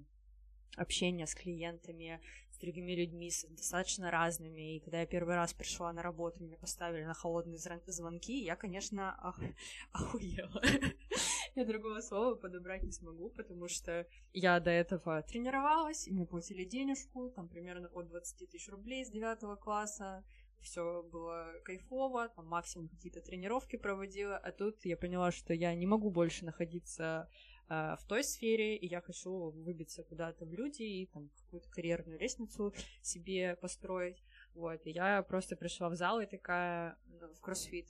[0.76, 4.76] общение с клиентами, с другими людьми, с достаточно разными.
[4.76, 9.18] И когда я первый раз пришла на работу, меня поставили на холодные звонки, я, конечно,
[9.24, 9.40] ох...
[9.92, 10.62] охуела.
[11.54, 16.64] Я другого слова подобрать не смогу, потому что я до этого тренировалась, и мне платили
[16.64, 20.22] денежку, там примерно от 20 тысяч рублей с 9 класса.
[20.60, 25.86] Все было кайфово, там максимум какие-то тренировки проводила, а тут я поняла, что я не
[25.86, 27.30] могу больше находиться
[27.68, 32.18] э, в той сфере, и я хочу выбиться куда-то в люди и там какую-то карьерную
[32.18, 34.22] лестницу себе построить.
[34.54, 37.86] Вот, и я просто пришла в зал и такая ну, в кроссфит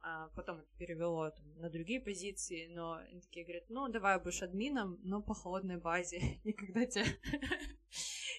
[0.00, 4.42] а потом это перевело там, на другие позиции, но они такие говорят, ну, давай будешь
[4.42, 6.20] админом, но по холодной базе.
[6.44, 7.04] И когда тебя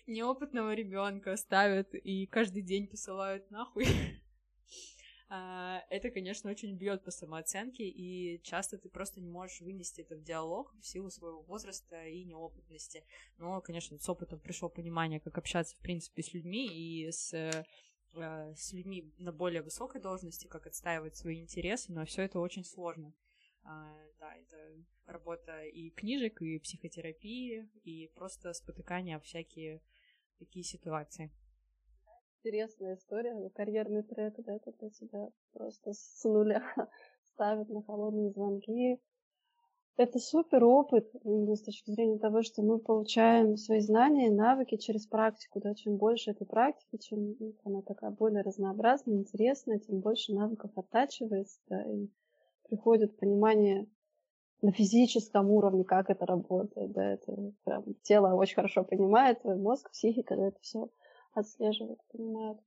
[0.09, 3.85] неопытного ребенка ставят и каждый день посылают нахуй,
[5.29, 10.15] а, это, конечно, очень бьет по самооценке, и часто ты просто не можешь вынести это
[10.15, 13.03] в диалог в силу своего возраста и неопытности.
[13.37, 17.65] Но, конечно, с опытом пришло понимание, как общаться, в принципе, с людьми и с
[18.15, 22.63] Э, с людьми на более высокой должности, как отстаивать свои интересы, но все это очень
[22.63, 23.13] сложно.
[23.63, 29.81] А, да, это работа и книжек, и психотерапии, и просто спотыкание об всякие
[30.39, 31.31] такие ситуации.
[32.41, 36.63] Интересная история, карьерный трек, да, когда тебя просто с нуля
[37.33, 38.99] ставят на холодные звонки,
[39.99, 45.05] это супер опыт с точки зрения того, что мы получаем свои знания и навыки через
[45.05, 45.59] практику.
[45.59, 45.75] Да?
[45.75, 51.59] Чем больше этой практики, чем ну, она такая более разнообразная, интересная, тем больше навыков оттачивается,
[51.67, 52.07] да, и
[52.69, 53.89] приходит понимание
[54.61, 56.91] на физическом уровне, как это работает.
[56.91, 60.89] Да, это прям тело очень хорошо понимает, твой мозг, психика, да, это все
[61.33, 62.57] отслеживает, понимает.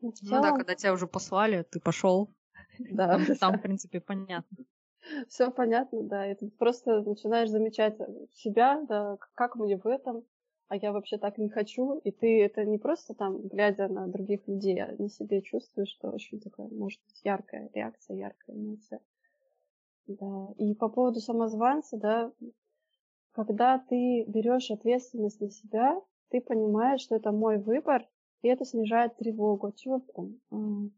[0.00, 0.36] Ну, целом...
[0.36, 2.34] ну да, когда тебя уже послали, ты пошел.
[2.78, 3.08] Да.
[3.08, 4.64] Там, там, в принципе, понятно.
[5.28, 6.30] Все понятно, да.
[6.30, 7.96] И ты просто начинаешь замечать
[8.32, 10.24] себя, да, как мне в этом,
[10.68, 11.98] а я вообще так не хочу.
[11.98, 16.10] И ты это не просто там, глядя на других людей, а на себе чувствуешь, что
[16.10, 19.00] очень такая, может быть, яркая реакция, яркая эмоция.
[20.18, 20.48] Да.
[20.56, 22.32] И по поводу самозванца, да,
[23.32, 26.00] когда ты берешь ответственность на себя,
[26.30, 28.06] ты понимаешь, что это мой выбор,
[28.42, 29.72] и это снижает тревогу.
[29.72, 30.40] Чего там?
[30.50, 30.88] А,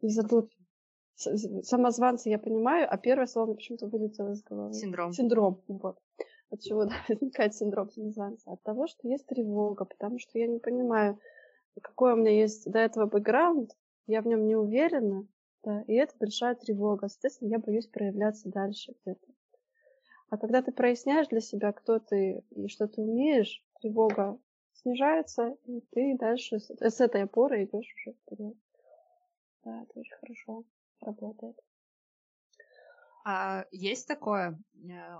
[0.00, 0.48] и забыл
[1.16, 4.74] самозванцы я понимаю, а первое слово почему-то вылетело из головы.
[4.74, 5.12] Синдром.
[5.12, 5.98] Синдром, вот.
[6.50, 8.52] От чего да, возникает синдром самозванца?
[8.52, 11.18] От того, что есть тревога, потому что я не понимаю,
[11.80, 13.70] какой у меня есть до этого бэкграунд,
[14.06, 15.26] я в нем не уверена,
[15.64, 17.08] да, и это большая тревога.
[17.08, 19.26] Соответственно, я боюсь проявляться дальше где-то.
[20.30, 24.38] А когда ты проясняешь для себя, кто ты и что ты умеешь, тревога
[24.72, 28.56] снижается, и ты дальше с, с этой опорой идешь уже вперед.
[29.64, 30.64] Да, это очень хорошо
[31.00, 31.58] работает.
[33.24, 35.16] А есть такое, э,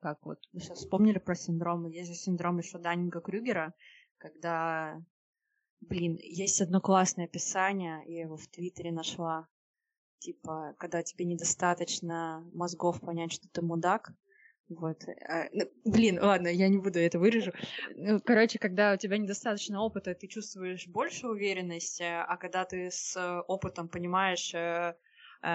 [0.00, 3.72] как вот, вы сейчас вспомнили про синдром, есть же синдром еще Даннинга Крюгера,
[4.18, 5.00] когда,
[5.80, 9.48] блин, есть одно классное описание, я его в Твиттере нашла,
[10.18, 14.12] типа, когда тебе недостаточно мозгов понять, что ты мудак,
[14.68, 15.04] вот.
[15.28, 17.52] А, ну, блин, ладно, я не буду это вырежу.
[17.96, 23.42] Ну, короче, когда у тебя недостаточно опыта, ты чувствуешь больше уверенности, а когда ты с
[23.46, 24.94] опытом понимаешь э, э,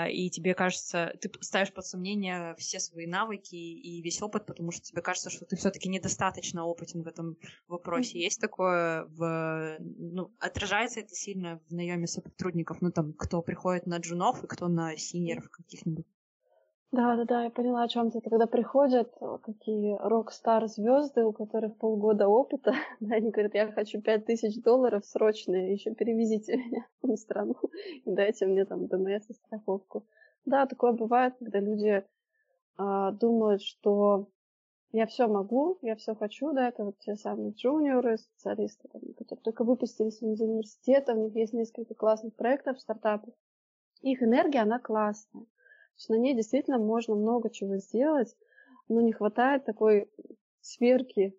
[0.09, 4.81] и тебе кажется, ты ставишь под сомнение все свои навыки и весь опыт, потому что
[4.81, 7.37] тебе кажется, что ты все-таки недостаточно опытен в этом
[7.67, 8.19] вопросе.
[8.19, 13.97] Есть такое в, ну, отражается это сильно в наеме сотрудников, ну там, кто приходит на
[13.97, 16.05] джунов и кто на синеров каких-нибудь.
[16.91, 18.19] Да, да, да, я поняла, о чем ты.
[18.19, 24.01] Когда приходят э, какие рок-стар звезды, у которых полгода опыта, да, они говорят, я хочу
[24.01, 27.55] пять тысяч долларов срочно, еще перевезите меня в страну
[28.05, 30.03] и дайте мне там ДМС и страховку.
[30.45, 32.03] Да, такое бывает, когда люди
[32.77, 34.27] а, думают, что
[34.91, 39.43] я все могу, я все хочу, да, это вот те самые джуниоры, специалисты, там, которые
[39.43, 43.35] только выпустились из университета, у них есть несколько классных проектов, стартапов.
[44.01, 45.45] Их энергия, она классная
[45.99, 48.35] есть на ней действительно можно много чего сделать,
[48.87, 50.09] но не хватает такой
[50.61, 51.35] сверки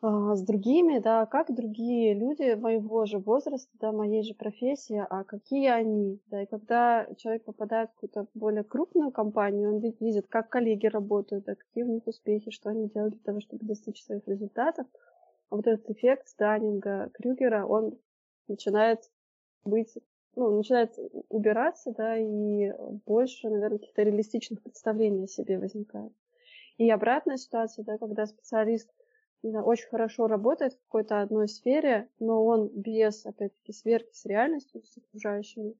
[0.00, 5.24] а, с другими, да, как другие люди моего же возраста, да, моей же профессии, а
[5.24, 10.48] какие они, да, и когда человек попадает в какую-то более крупную компанию, он видит, как
[10.48, 14.26] коллеги работают, да, какие у них успехи, что они делают для того, чтобы достичь своих
[14.28, 14.86] результатов,
[15.50, 17.98] а вот этот эффект Станинга, Крюгера, он
[18.46, 19.10] начинает
[19.64, 19.96] быть
[20.36, 22.72] ну, начинает убираться, да, и
[23.06, 26.12] больше, наверное, каких-то реалистичных представлений о себе возникает.
[26.76, 28.90] И обратная ситуация, да, когда специалист
[29.42, 34.82] да, очень хорошо работает в какой-то одной сфере, но он без, опять-таки, сверки с реальностью,
[34.82, 35.74] с окружающими,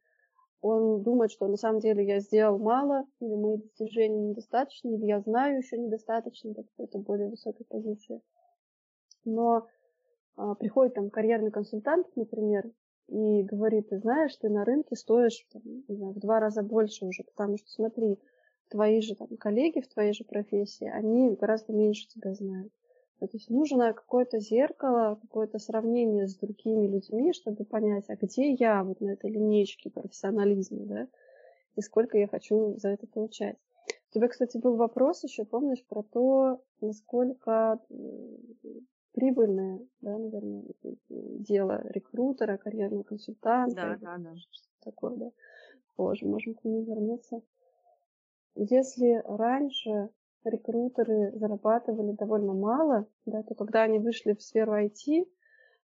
[0.61, 5.21] он думает, что на самом деле я сделал мало, или мои достижения недостаточны, или я
[5.21, 8.23] знаю еще недостаточно до какой-то более высокой позиции.
[9.27, 9.67] Но
[10.37, 12.71] а, приходит там карьерный консультант, например,
[13.09, 17.05] и говорит, ты знаешь, ты на рынке стоишь там, не знаю, в два раза больше
[17.05, 18.19] уже, потому что смотри,
[18.71, 22.73] твои же там коллеги в твоей же профессии, они гораздо меньше тебя знают.
[23.21, 28.83] То есть нужно какое-то зеркало, какое-то сравнение с другими людьми, чтобы понять, а где я
[28.83, 31.09] вот на этой линейке профессионализма, да,
[31.77, 33.57] и сколько я хочу за это получать.
[34.11, 37.81] У тебя, кстати, был вопрос еще, помнишь, про то, насколько
[39.15, 40.65] прибыльное, да, наверное,
[41.09, 43.99] дело рекрутера, карьерного консультанта.
[44.01, 44.35] Да, да, да.
[44.83, 45.31] Такое, да.
[45.97, 47.41] Позже можем к нему вернуться.
[48.57, 50.11] Если раньше
[50.45, 55.27] рекрутеры зарабатывали довольно мало, да, то когда они вышли в сферу IT,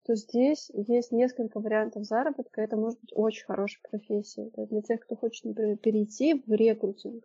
[0.05, 2.62] то здесь есть несколько вариантов заработка.
[2.62, 4.51] Это может быть очень хорошая профессия.
[4.57, 7.24] Да, для тех, кто хочет, например, перейти в рекрутинг,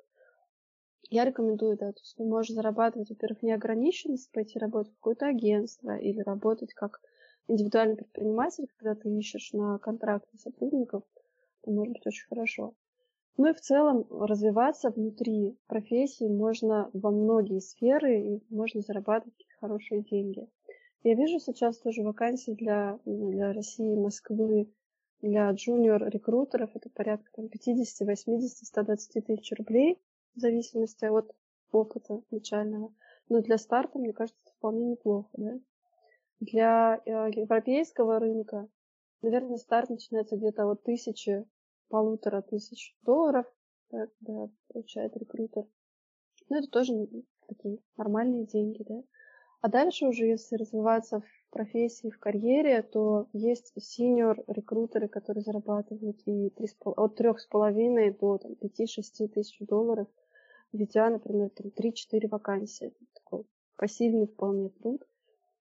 [1.12, 5.98] я рекомендую, да, то есть ты можешь зарабатывать, во-первых, неограниченность, пойти работать в какое-то агентство
[5.98, 7.02] или работать как
[7.50, 11.04] индивидуальный предприниматель, когда ты ищешь на контракты сотрудников,
[11.62, 12.74] это может быть очень хорошо.
[13.36, 20.04] Ну и в целом развиваться внутри профессии можно во многие сферы и можно зарабатывать хорошие
[20.04, 20.48] деньги.
[21.04, 24.72] Я вижу сейчас тоже вакансии для, для России, Москвы,
[25.22, 26.70] для джуниор-рекрутеров.
[26.74, 30.00] Это порядка там, 50, 80, 120 тысяч рублей
[30.36, 31.32] в зависимости от
[31.72, 32.94] опыта начального.
[33.30, 35.30] Но для старта, мне кажется, это вполне неплохо.
[35.34, 35.60] Да?
[36.40, 38.68] Для э, европейского рынка,
[39.22, 41.46] наверное, старт начинается где-то от тысячи
[41.90, 43.46] полутора тысяч долларов,
[43.92, 45.66] да, когда получает рекрутер.
[46.50, 47.08] Ну, это тоже
[47.48, 49.04] такие нормальные деньги, да.
[49.62, 56.20] А дальше уже, если развиваться в профессии, в карьере, то есть синьор рекрутеры, которые зарабатывают
[56.26, 60.08] и 3, от трех с половиной до там, 5-6 тысяч долларов,
[60.74, 62.94] ведя, например, там, 3-4 вакансии.
[63.14, 63.46] Такой
[63.76, 65.04] пассивный вполне труд.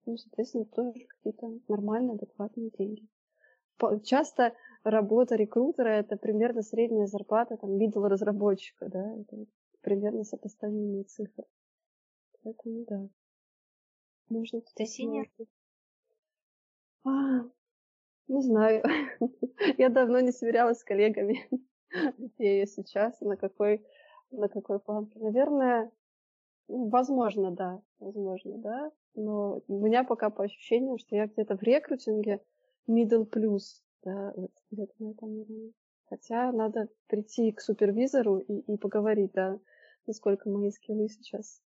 [0.05, 3.07] Ну, соответственно, тоже какие-то нормальные, адекватные деньги.
[4.03, 9.45] Часто работа рекрутера это примерно средняя зарплата там middle разработчика, да, это
[9.81, 11.43] примерно сопоставимые цифры.
[12.43, 13.09] Поэтому да.
[14.29, 15.29] Можно Ты синер?
[17.03, 17.43] А,
[18.27, 18.83] не знаю.
[19.77, 21.47] Я давно не сверялась с коллегами,
[22.17, 23.85] где я сейчас, на какой,
[24.31, 25.19] на какой планке.
[25.19, 25.91] Наверное,
[26.67, 28.91] ну, возможно, да, возможно, да.
[29.15, 32.41] Но у меня пока по ощущениям, что я где-то в рекрутинге
[32.87, 35.71] middle plus, да, вот где-то на этом уровне.
[36.05, 39.59] Хотя надо прийти к супервизору и, и поговорить, да,
[40.05, 41.61] насколько мои скиллы сейчас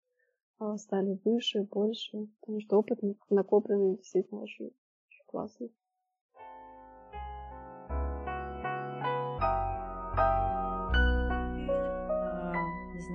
[0.58, 3.00] а, стали выше, больше, потому что опыт
[3.30, 4.66] накопленный действительно очень,
[5.08, 5.72] очень классный.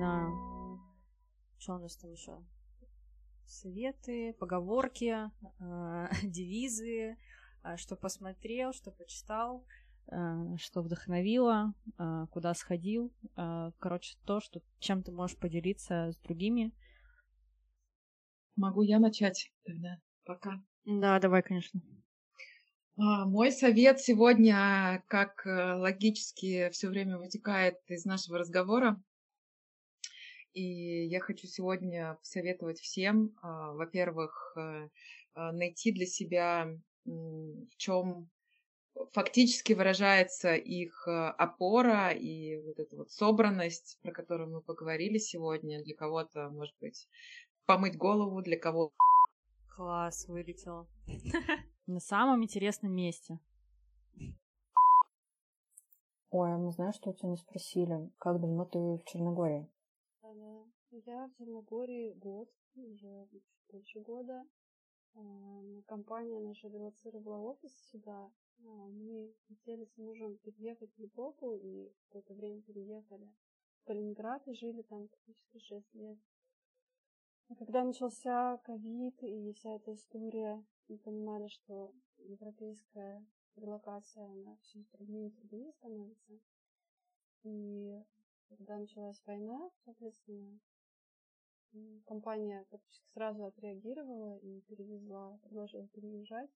[0.02, 0.80] Знаю,
[1.58, 2.44] что у нас там еще?
[3.46, 5.30] Советы, поговорки,
[5.60, 7.16] э, девизы,
[7.62, 9.64] а, что посмотрел, что почитал,
[10.08, 13.12] а, что вдохновило, а, куда сходил.
[13.78, 16.72] Короче, то, что, чем ты можешь поделиться с другими.
[18.56, 19.98] Могу я начать тогда?
[20.24, 20.60] Пока.
[20.84, 21.80] Да, давай, конечно.
[22.96, 29.00] Мой совет сегодня, как э, логически все время вытекает из нашего разговора,
[30.54, 34.88] и я хочу сегодня посоветовать всем, во-первых, э,
[35.34, 36.68] найти для себя
[37.04, 38.30] в чем
[39.12, 45.82] фактически выражается их э, опора и вот эта вот собранность, про которую мы поговорили сегодня.
[45.82, 47.08] Для кого-то, может быть,
[47.66, 48.92] помыть голову, для кого
[49.74, 50.86] Класс, вылетела.
[51.86, 53.38] На самом интересном месте.
[56.30, 58.10] Ой, а мы знаешь, что у тебя не спросили?
[58.18, 59.68] Как давно ты в Черногории?
[60.34, 63.28] Я в Черногории год, уже
[63.68, 64.46] больше года.
[65.14, 68.30] Эм, компания наша релацировала офис сюда.
[68.60, 73.30] А, мы хотели с мужем переехать в Европу и какое-то время переехали
[73.80, 76.18] в Калининград и жили там практически 6 лет.
[77.48, 83.26] А когда начался ковид и вся эта история, мы понимали, что европейская
[83.56, 86.40] релокация, она все труднее и труднее становится.
[87.42, 88.02] И
[88.56, 90.60] когда началась война, соответственно,
[92.06, 96.50] компания практически сразу отреагировала и перевезла, предложила переезжать.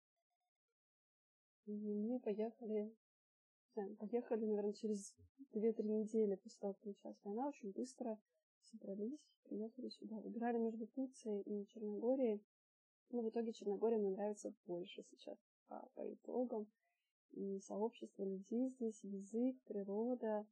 [1.66, 2.94] И мы поехали,
[3.74, 5.14] знаю, поехали, наверное, через
[5.52, 8.18] 2-3 недели после того, как началась война, очень быстро
[8.62, 10.20] собрались, приехали сюда.
[10.20, 12.42] Выбирали между Турцией и Черногорией.
[13.10, 15.38] Но в итоге Черногория мне нравится больше сейчас
[15.68, 16.66] по, по итогам.
[17.32, 20.46] И сообщество людей здесь, язык, природа,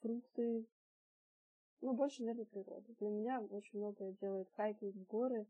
[0.00, 0.66] фрукты,
[1.80, 2.94] ну, больше, наверное, природа.
[2.98, 5.46] Для меня очень многое делает хайкинг в горы,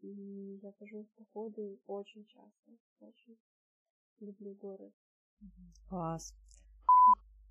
[0.00, 2.70] и я хожу в походы очень часто.
[3.00, 3.38] Очень
[4.20, 4.92] люблю горы.
[5.88, 6.34] Класс.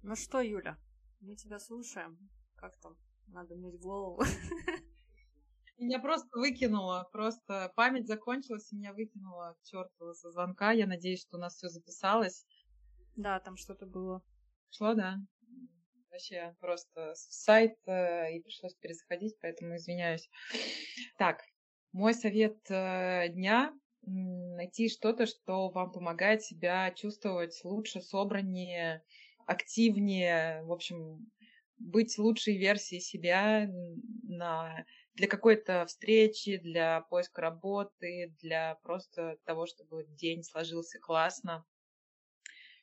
[0.03, 0.77] Ну что, Юля,
[1.19, 2.17] Мы тебя слушаем.
[2.55, 2.97] Как там?
[3.27, 4.23] Надо мыть голову.
[5.77, 10.71] Меня просто выкинуло, просто память закончилась, и меня выкинуло к черту со звонка.
[10.71, 12.45] Я надеюсь, что у нас все записалось.
[13.15, 14.23] Да, там что-то было.
[14.69, 15.17] Шло, да?
[16.11, 20.29] Вообще просто сайт, э, и пришлось перезаходить, поэтому извиняюсь.
[21.17, 21.43] Так,
[21.91, 29.03] мой совет э, дня найти что-то, что вам помогает себя чувствовать лучше, собраннее,
[29.45, 31.29] активнее, в общем,
[31.77, 33.67] быть лучшей версией себя
[34.23, 41.65] на, для какой-то встречи, для поиска работы, для просто того, чтобы день сложился классно.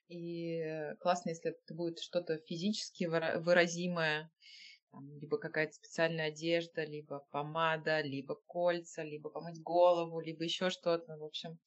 [0.09, 0.63] И
[1.01, 4.31] классно, если это будет что-то физически выразимое,
[4.95, 11.17] там, либо какая-то специальная одежда, либо помада, либо кольца, либо помыть голову, либо еще что-то.
[11.17, 11.59] В общем,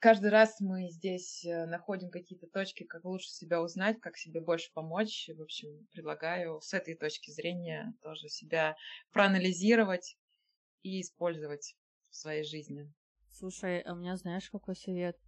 [0.00, 4.72] каждый раз мы здесь э, находим какие-то точки, как лучше себя узнать, как себе больше
[4.72, 5.28] помочь.
[5.36, 8.76] В общем, предлагаю с этой точки зрения тоже себя
[9.12, 10.16] проанализировать
[10.82, 11.76] и использовать
[12.10, 12.90] в своей жизни.
[13.30, 15.18] Слушай, а у меня знаешь, какой совет?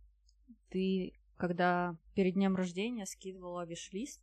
[0.71, 4.21] Ты, когда перед днем рождения скидывала виш-лист,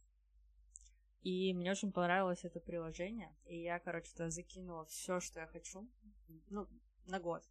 [1.21, 5.89] и мне очень понравилось это приложение, и я, короче, туда закинула все, что я хочу,
[6.49, 6.67] ну,
[7.07, 7.41] на год.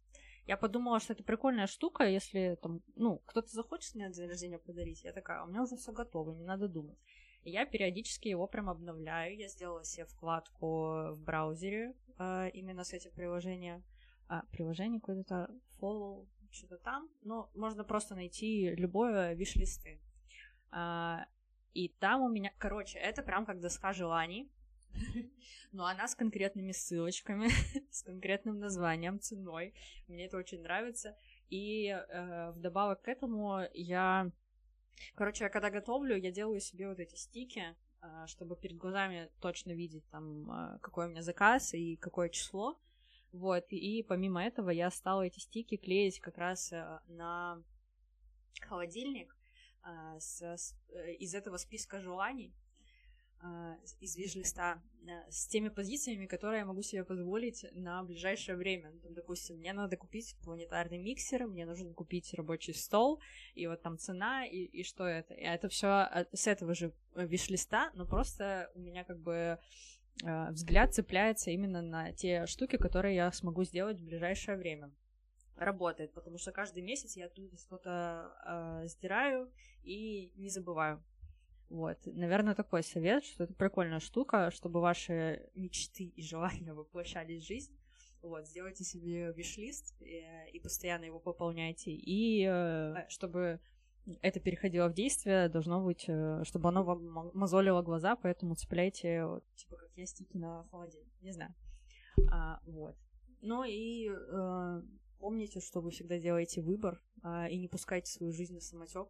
[0.47, 4.59] Я подумала, что это прикольная штука, если там, ну, кто-то захочет мне на день рождения
[4.59, 6.97] подарить, я такая, «А у меня уже все готово, не надо думать.
[7.43, 9.37] И я периодически его прям обновляю.
[9.37, 13.83] Я сделала себе вкладку в браузере э, именно с этим приложением.
[14.27, 17.09] А, приложение какое-то follow, что-то там.
[17.23, 19.99] Но можно просто найти любое виш-листы.
[20.71, 21.25] А,
[21.73, 24.49] и там у меня, короче, это прям как доска желаний.
[25.71, 27.49] Но она с конкретными ссылочками,
[27.91, 29.73] с конкретным названием, ценой.
[30.07, 31.17] Мне это очень нравится.
[31.49, 34.31] И э, вдобавок к этому я...
[35.15, 39.71] Короче, я когда готовлю, я делаю себе вот эти стики, э, чтобы перед глазами точно
[39.71, 42.79] видеть, там, э, какой у меня заказ и какое число.
[43.31, 47.61] Вот, и, помимо этого я стала эти стики клеить как раз э, на
[48.61, 49.35] холодильник
[49.83, 52.53] э, с, с, э, из этого списка желаний
[53.41, 54.81] а, из виш-листа
[55.29, 58.89] с теми позициями, которые я могу себе позволить на ближайшее время.
[58.91, 63.21] Ну, там, допустим, мне надо купить планетарный миксер, мне нужно купить рабочий стол,
[63.53, 65.35] и вот там цена, и, и что это.
[65.35, 69.59] И это все с этого же виш-листа, но просто у меня как бы а,
[70.23, 74.91] взгляд цепляется именно на те штуки, которые я смогу сделать в ближайшее время
[75.57, 79.49] работает, потому что каждый месяц я оттуда что-то э, сдираю
[79.83, 81.03] и не забываю.
[81.69, 87.47] Вот, наверное, такой совет, что это прикольная штука, чтобы ваши мечты и желания воплощались в
[87.47, 87.75] жизнь.
[88.21, 91.91] Вот, сделайте себе виш-лист и, э, и постоянно его пополняйте.
[91.91, 93.59] И э, чтобы
[94.21, 99.43] это переходило в действие, должно быть, э, чтобы оно вам мозолило глаза, поэтому цепляйте, вот,
[99.55, 101.11] типа, я, стики на холодильник.
[101.21, 101.53] Не знаю.
[102.31, 102.95] А, вот.
[103.41, 104.81] Ну и э,
[105.19, 109.07] помните, что вы всегда делаете выбор э, и не пускайте свою жизнь на самотек.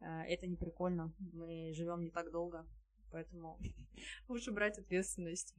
[0.00, 1.14] А, это не прикольно.
[1.18, 2.66] Мы живем не так долго,
[3.10, 3.58] поэтому
[4.28, 5.54] лучше брать ответственность.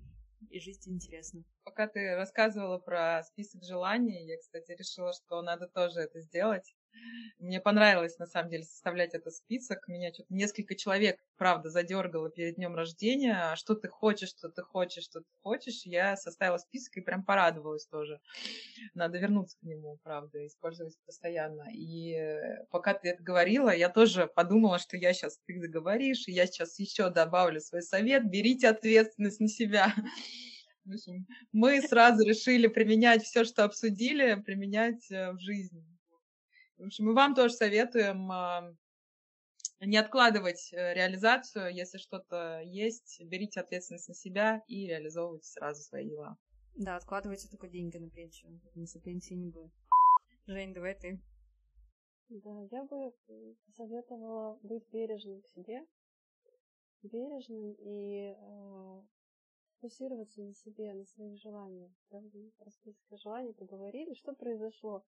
[0.49, 1.43] И жить интересно.
[1.65, 6.73] Пока ты рассказывала про список желаний, я, кстати, решила, что надо тоже это сделать.
[7.39, 9.87] Мне понравилось, на самом деле, составлять этот список.
[9.87, 13.55] Меня что-то несколько человек, правда, задергало перед днем рождения.
[13.55, 15.85] Что ты хочешь, что ты хочешь, что ты хочешь.
[15.85, 18.19] Я составила список и прям порадовалась тоже.
[18.93, 21.63] Надо вернуться к нему, правда, использовать постоянно.
[21.73, 22.37] И
[22.71, 26.77] пока ты это говорила, я тоже подумала, что я сейчас, ты заговоришь, и я сейчас
[26.79, 28.29] еще добавлю свой совет.
[28.29, 29.93] Берите ответственность на себя.
[31.53, 35.85] Мы сразу решили применять все, что обсудили, применять э, в жизни.
[36.79, 38.73] В общем, мы вам тоже советуем а,
[39.81, 41.75] не откладывать э, реализацию.
[41.75, 46.37] Если что-то есть, берите ответственность на себя и реализовывайте сразу свои дела.
[46.75, 49.73] Да, откладывайте только деньги на пенсию, потому что пенсии не будет.
[50.47, 51.21] Жень, давай ты.
[52.29, 53.11] Да, я бы
[53.65, 55.85] посоветовала быть бережным к себе,
[57.03, 59.01] бережным и э,
[59.75, 61.91] фокусироваться на себе, на своих желаниях.
[62.09, 62.21] Да,
[62.57, 64.13] про список желаний поговорили.
[64.13, 65.03] Что произошло?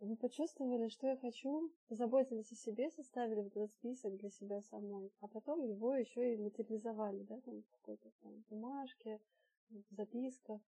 [0.00, 5.12] Вы почувствовали, что я хочу, позаботились о себе, составили вот этот список для себя самой,
[5.20, 9.20] а потом его еще и материализовали, да, там в какой-то там бумажке,
[9.70, 10.60] в записках.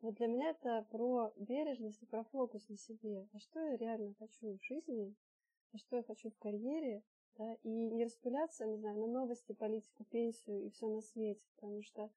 [0.00, 3.28] Вот для меня это про бережность и про фокус на себе.
[3.32, 5.14] А что я реально хочу в жизни,
[5.72, 7.04] а что я хочу в карьере,
[7.36, 11.82] да, и не распыляться, не знаю, на новости, политику, пенсию и все на свете, потому
[11.82, 12.10] что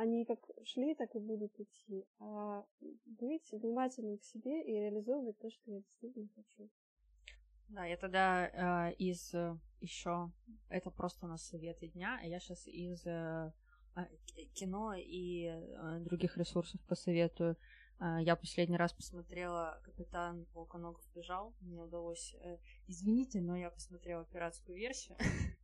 [0.00, 2.64] они как шли, так и будут идти, а
[3.04, 6.70] быть внимательным к себе и реализовывать то, что я действительно хочу.
[7.68, 10.32] Да, я тогда э, из э, еще
[10.68, 13.52] это просто у нас советы дня, а я сейчас из э,
[13.94, 14.06] а,
[14.54, 17.56] кино и а, других ресурсов посоветую.
[17.98, 21.54] А, я последний раз посмотрела «Капитан Волконогов бежал».
[21.60, 22.34] Мне удалось...
[22.40, 22.56] Э,
[22.88, 25.16] извините, но я посмотрела пиратскую версию.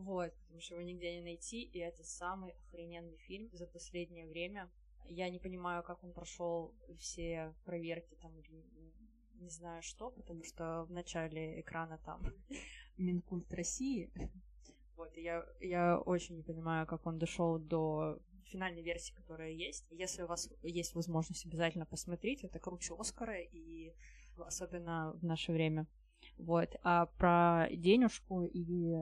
[0.00, 4.70] Вот, потому что его нигде не найти, и это самый охрененный фильм за последнее время.
[5.04, 8.32] Я не понимаю, как он прошел все проверки там,
[9.34, 12.22] не знаю что, потому что в начале экрана там
[12.96, 14.10] Минкульт России.
[14.96, 19.86] Вот, и я, я очень не понимаю, как он дошел до финальной версии, которая есть.
[19.90, 22.44] Если у вас есть возможность, обязательно посмотреть.
[22.44, 23.94] Это круче Оскара, и
[24.36, 25.86] особенно в наше время.
[26.40, 26.74] Вот.
[26.82, 28.60] А про денежку, и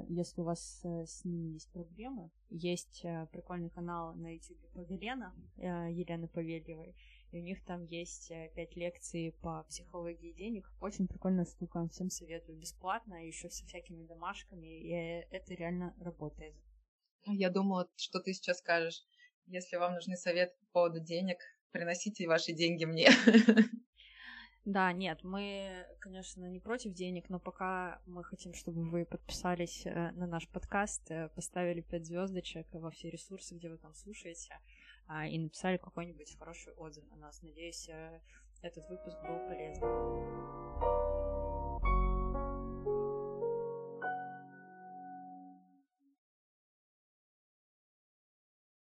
[0.09, 5.33] если у вас э, с ними есть проблемы, есть э, прикольный канал на YouTube Павелена,
[5.57, 6.97] э, Елены Павельевой,
[7.31, 10.69] и у них там есть пять лекций по психологии денег.
[10.81, 12.59] Очень прикольная штука, всем советую.
[12.59, 14.91] Бесплатно, еще со всякими домашками, и
[15.31, 16.57] это реально работает.
[17.27, 19.05] Я думала, что ты сейчас скажешь.
[19.47, 21.39] Если вам нужны советы по поводу денег,
[21.71, 23.09] приносите ваши деньги мне.
[24.69, 30.11] Да, нет, мы, конечно, не против денег, но пока мы хотим, чтобы вы подписались э,
[30.11, 34.61] на наш подкаст, э, поставили пять звездочек во все ресурсы, где вы там слушаете,
[35.07, 37.41] а, и написали какой-нибудь хороший отзыв на нас.
[37.41, 38.21] Надеюсь, э,
[38.61, 39.39] этот выпуск был